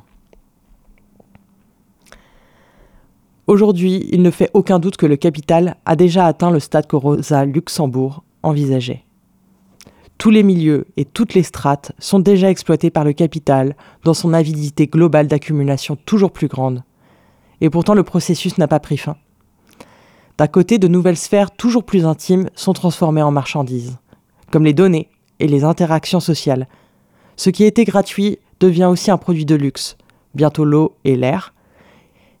Aujourd'hui, 3.48 4.08
il 4.12 4.22
ne 4.22 4.30
fait 4.30 4.50
aucun 4.54 4.78
doute 4.78 4.96
que 4.96 5.06
le 5.06 5.16
capital 5.16 5.74
a 5.86 5.96
déjà 5.96 6.26
atteint 6.26 6.52
le 6.52 6.60
stade 6.60 6.86
que 6.86 6.94
Rosa 6.94 7.46
Luxembourg 7.46 8.22
envisageait. 8.44 9.05
Tous 10.18 10.30
les 10.30 10.42
milieux 10.42 10.86
et 10.96 11.04
toutes 11.04 11.34
les 11.34 11.42
strates 11.42 11.92
sont 11.98 12.18
déjà 12.18 12.50
exploités 12.50 12.90
par 12.90 13.04
le 13.04 13.12
capital 13.12 13.76
dans 14.02 14.14
son 14.14 14.32
avidité 14.32 14.86
globale 14.86 15.26
d'accumulation 15.26 15.96
toujours 16.06 16.32
plus 16.32 16.48
grande. 16.48 16.82
Et 17.60 17.70
pourtant 17.70 17.94
le 17.94 18.02
processus 18.02 18.56
n'a 18.58 18.68
pas 18.68 18.80
pris 18.80 18.96
fin. 18.96 19.16
D'un 20.38 20.46
côté, 20.46 20.78
de 20.78 20.88
nouvelles 20.88 21.16
sphères 21.16 21.50
toujours 21.50 21.84
plus 21.84 22.04
intimes 22.04 22.48
sont 22.54 22.72
transformées 22.72 23.22
en 23.22 23.30
marchandises, 23.30 23.98
comme 24.50 24.64
les 24.64 24.74
données 24.74 25.08
et 25.38 25.48
les 25.48 25.64
interactions 25.64 26.20
sociales. 26.20 26.68
Ce 27.36 27.50
qui 27.50 27.64
était 27.64 27.84
gratuit 27.84 28.38
devient 28.60 28.84
aussi 28.84 29.10
un 29.10 29.18
produit 29.18 29.46
de 29.46 29.54
luxe, 29.54 29.96
bientôt 30.34 30.64
l'eau 30.64 30.94
et 31.04 31.16
l'air, 31.16 31.54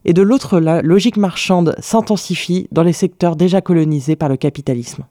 et 0.04 0.12
de 0.12 0.22
l'autre 0.22 0.60
la 0.60 0.82
logique 0.82 1.16
marchande 1.16 1.74
s'intensifie 1.78 2.68
dans 2.70 2.82
les 2.82 2.92
secteurs 2.92 3.36
déjà 3.36 3.60
colonisés 3.60 4.16
par 4.16 4.28
le 4.28 4.36
capitalisme. 4.36 5.04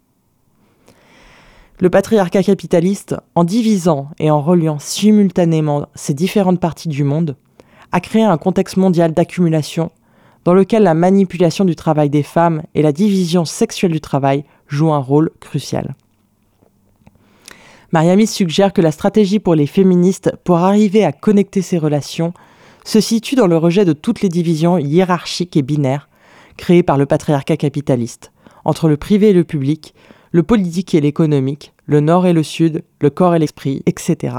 Le 1.77 1.89
patriarcat 1.89 2.43
capitaliste, 2.43 3.17
en 3.35 3.43
divisant 3.43 4.07
et 4.17 4.31
en 4.31 4.41
reliant 4.41 4.79
simultanément 4.79 5.87
ces 5.93 6.13
différentes 6.13 6.61
parties 6.61 6.87
du 6.87 7.03
monde, 7.03 7.35
a 7.91 7.99
créé 7.99 8.23
un 8.23 8.37
contexte 8.37 8.77
mondial 8.77 9.13
d'accumulation 9.13 9.91
dans 10.45 10.53
lequel 10.53 10.83
la 10.83 10.93
manipulation 10.93 11.65
du 11.65 11.75
travail 11.75 12.09
des 12.09 12.23
femmes 12.23 12.63
et 12.75 12.81
la 12.81 12.93
division 12.93 13.43
sexuelle 13.43 13.91
du 13.91 13.99
travail 13.99 14.45
jouent 14.67 14.93
un 14.93 14.99
rôle 14.99 15.31
crucial. 15.41 15.95
Mariamis 17.91 18.27
suggère 18.27 18.71
que 18.71 18.81
la 18.81 18.91
stratégie 18.91 19.39
pour 19.39 19.55
les 19.55 19.67
féministes 19.67 20.31
pour 20.43 20.57
arriver 20.57 21.03
à 21.03 21.11
connecter 21.11 21.61
ces 21.61 21.77
relations 21.77 22.33
se 22.85 23.01
situe 23.01 23.35
dans 23.35 23.47
le 23.47 23.57
rejet 23.57 23.83
de 23.83 23.93
toutes 23.93 24.21
les 24.21 24.29
divisions 24.29 24.77
hiérarchiques 24.77 25.57
et 25.57 25.61
binaires 25.61 26.07
créées 26.55 26.83
par 26.83 26.97
le 26.97 27.05
patriarcat 27.05 27.57
capitaliste, 27.57 28.31
entre 28.63 28.87
le 28.87 28.95
privé 28.95 29.31
et 29.31 29.33
le 29.33 29.43
public, 29.43 29.93
le 30.35 30.43
politique 30.43 30.93
et 30.93 30.99
l'économique, 30.99 31.71
le 31.85 32.01
nord 32.01 32.27
et 32.27 32.33
le 32.33 32.43
sud, 32.43 32.83
le 32.99 33.09
corps 33.09 33.35
et 33.35 33.39
l'esprit, 33.39 33.81
etc. 33.85 34.35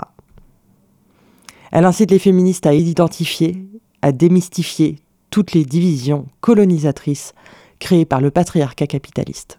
Elle 1.72 1.86
incite 1.86 2.10
les 2.10 2.18
féministes 2.18 2.66
à 2.66 2.74
identifier, 2.74 3.66
à 4.02 4.12
démystifier 4.12 4.96
toutes 5.30 5.52
les 5.52 5.64
divisions 5.64 6.26
colonisatrices 6.42 7.32
créées 7.78 8.04
par 8.04 8.20
le 8.20 8.30
patriarcat 8.30 8.86
capitaliste. 8.86 9.58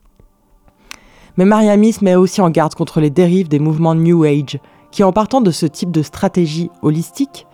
Mais 1.37 1.45
Mariamis 1.45 1.95
met 2.03 2.13
aussi 2.13 2.39
en 2.39 2.51
garde 2.51 2.75
contre 2.75 3.01
les 3.01 3.09
dérives 3.09 3.47
des 3.47 3.57
mouvements 3.57 3.95
New 3.95 4.23
Age, 4.23 4.59
qui 4.91 5.03
en 5.03 5.11
partant 5.11 5.41
de 5.41 5.49
ce 5.49 5.65
type 5.65 5.89
de 5.89 6.03
stratégie 6.03 6.69
holistique, 6.83 7.47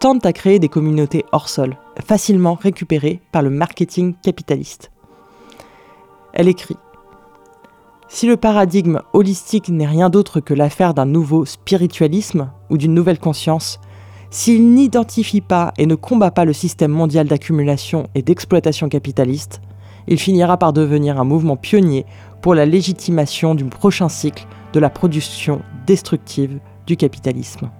tentent 0.00 0.26
à 0.26 0.32
créer 0.32 0.58
des 0.58 0.68
communautés 0.68 1.24
hors 1.30 1.48
sol, 1.48 1.76
facilement 2.04 2.54
récupérées 2.54 3.20
par 3.30 3.42
le 3.42 3.50
marketing 3.50 4.14
capitaliste. 4.20 4.90
Elle 6.32 6.48
écrit 6.48 6.76
Si 8.08 8.26
le 8.26 8.36
paradigme 8.36 9.00
holistique 9.12 9.68
n'est 9.68 9.86
rien 9.86 10.10
d'autre 10.10 10.40
que 10.40 10.54
l'affaire 10.54 10.94
d'un 10.94 11.06
nouveau 11.06 11.44
spiritualisme 11.44 12.50
ou 12.70 12.78
d'une 12.78 12.94
nouvelle 12.94 13.18
conscience, 13.18 13.80
s'il 14.30 14.72
n'identifie 14.74 15.40
pas 15.40 15.72
et 15.76 15.86
ne 15.86 15.96
combat 15.96 16.30
pas 16.30 16.44
le 16.44 16.52
système 16.52 16.92
mondial 16.92 17.26
d'accumulation 17.26 18.08
et 18.14 18.22
d'exploitation 18.22 18.88
capitaliste, 18.88 19.60
il 20.06 20.18
finira 20.18 20.56
par 20.56 20.72
devenir 20.72 21.20
un 21.20 21.24
mouvement 21.24 21.56
pionnier 21.56 22.06
pour 22.42 22.54
la 22.54 22.64
légitimation 22.64 23.56
du 23.56 23.64
prochain 23.64 24.08
cycle 24.08 24.46
de 24.72 24.78
la 24.78 24.90
production 24.90 25.62
destructive 25.86 26.60
du 26.86 26.96
capitalisme. 26.96 27.70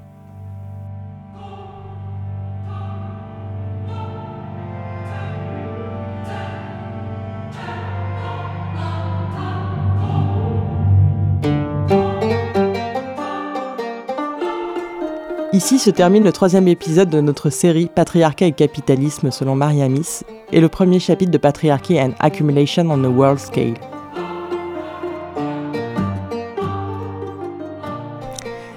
Ici 15.57 15.79
se 15.79 15.89
termine 15.89 16.23
le 16.23 16.33
troisième 16.33 16.69
épisode 16.69 17.09
de 17.09 17.23
notre 17.23 17.49
série 17.49 17.87
Patriarcat 17.87 18.45
et 18.45 18.53
capitalisme 18.53 19.31
selon 19.31 19.57
Mariamis 19.57 20.21
et 20.53 20.61
le 20.61 20.69
premier 20.69 21.01
chapitre 21.01 21.31
de 21.31 21.39
Patriarchy 21.39 21.99
and 21.99 22.13
Accumulation 22.19 22.87
on 22.91 23.03
a 23.03 23.09
World 23.09 23.39
Scale. 23.39 23.73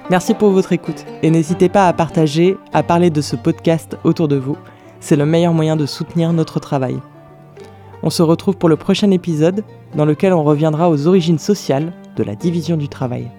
Merci 0.09 0.33
pour 0.33 0.51
votre 0.51 0.71
écoute 0.71 1.03
et 1.21 1.29
n'hésitez 1.29 1.67
pas 1.67 1.85
à 1.89 1.91
partager, 1.91 2.55
à 2.71 2.81
parler 2.81 3.09
de 3.09 3.19
ce 3.19 3.35
podcast 3.35 3.97
autour 4.05 4.29
de 4.29 4.37
vous. 4.37 4.55
C'est 5.01 5.17
le 5.17 5.25
meilleur 5.25 5.53
moyen 5.53 5.75
de 5.75 5.85
soutenir 5.85 6.31
notre 6.31 6.61
travail. 6.61 6.97
On 8.03 8.09
se 8.09 8.23
retrouve 8.23 8.55
pour 8.55 8.69
le 8.69 8.77
prochain 8.77 9.11
épisode 9.11 9.65
dans 9.95 10.05
lequel 10.05 10.31
on 10.31 10.45
reviendra 10.45 10.89
aux 10.89 11.07
origines 11.07 11.39
sociales 11.39 11.91
de 12.15 12.23
la 12.23 12.35
division 12.35 12.77
du 12.77 12.87
travail. 12.87 13.29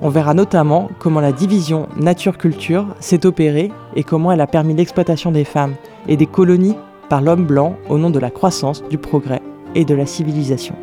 On 0.00 0.08
verra 0.08 0.34
notamment 0.34 0.90
comment 0.98 1.20
la 1.20 1.32
division 1.32 1.88
nature-culture 1.96 2.86
s'est 3.00 3.26
opérée 3.26 3.70
et 3.96 4.02
comment 4.02 4.32
elle 4.32 4.40
a 4.40 4.46
permis 4.46 4.74
l'exploitation 4.74 5.30
des 5.30 5.44
femmes 5.44 5.74
et 6.08 6.16
des 6.16 6.26
colonies 6.26 6.76
par 7.08 7.20
l'homme 7.20 7.44
blanc 7.44 7.76
au 7.88 7.98
nom 7.98 8.10
de 8.10 8.18
la 8.18 8.30
croissance, 8.30 8.82
du 8.88 8.98
progrès 8.98 9.42
et 9.74 9.84
de 9.84 9.94
la 9.94 10.06
civilisation. 10.06 10.74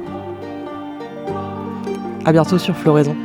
A 2.25 2.31
bientôt 2.31 2.57
sur 2.57 2.75
Floraison. 2.75 3.15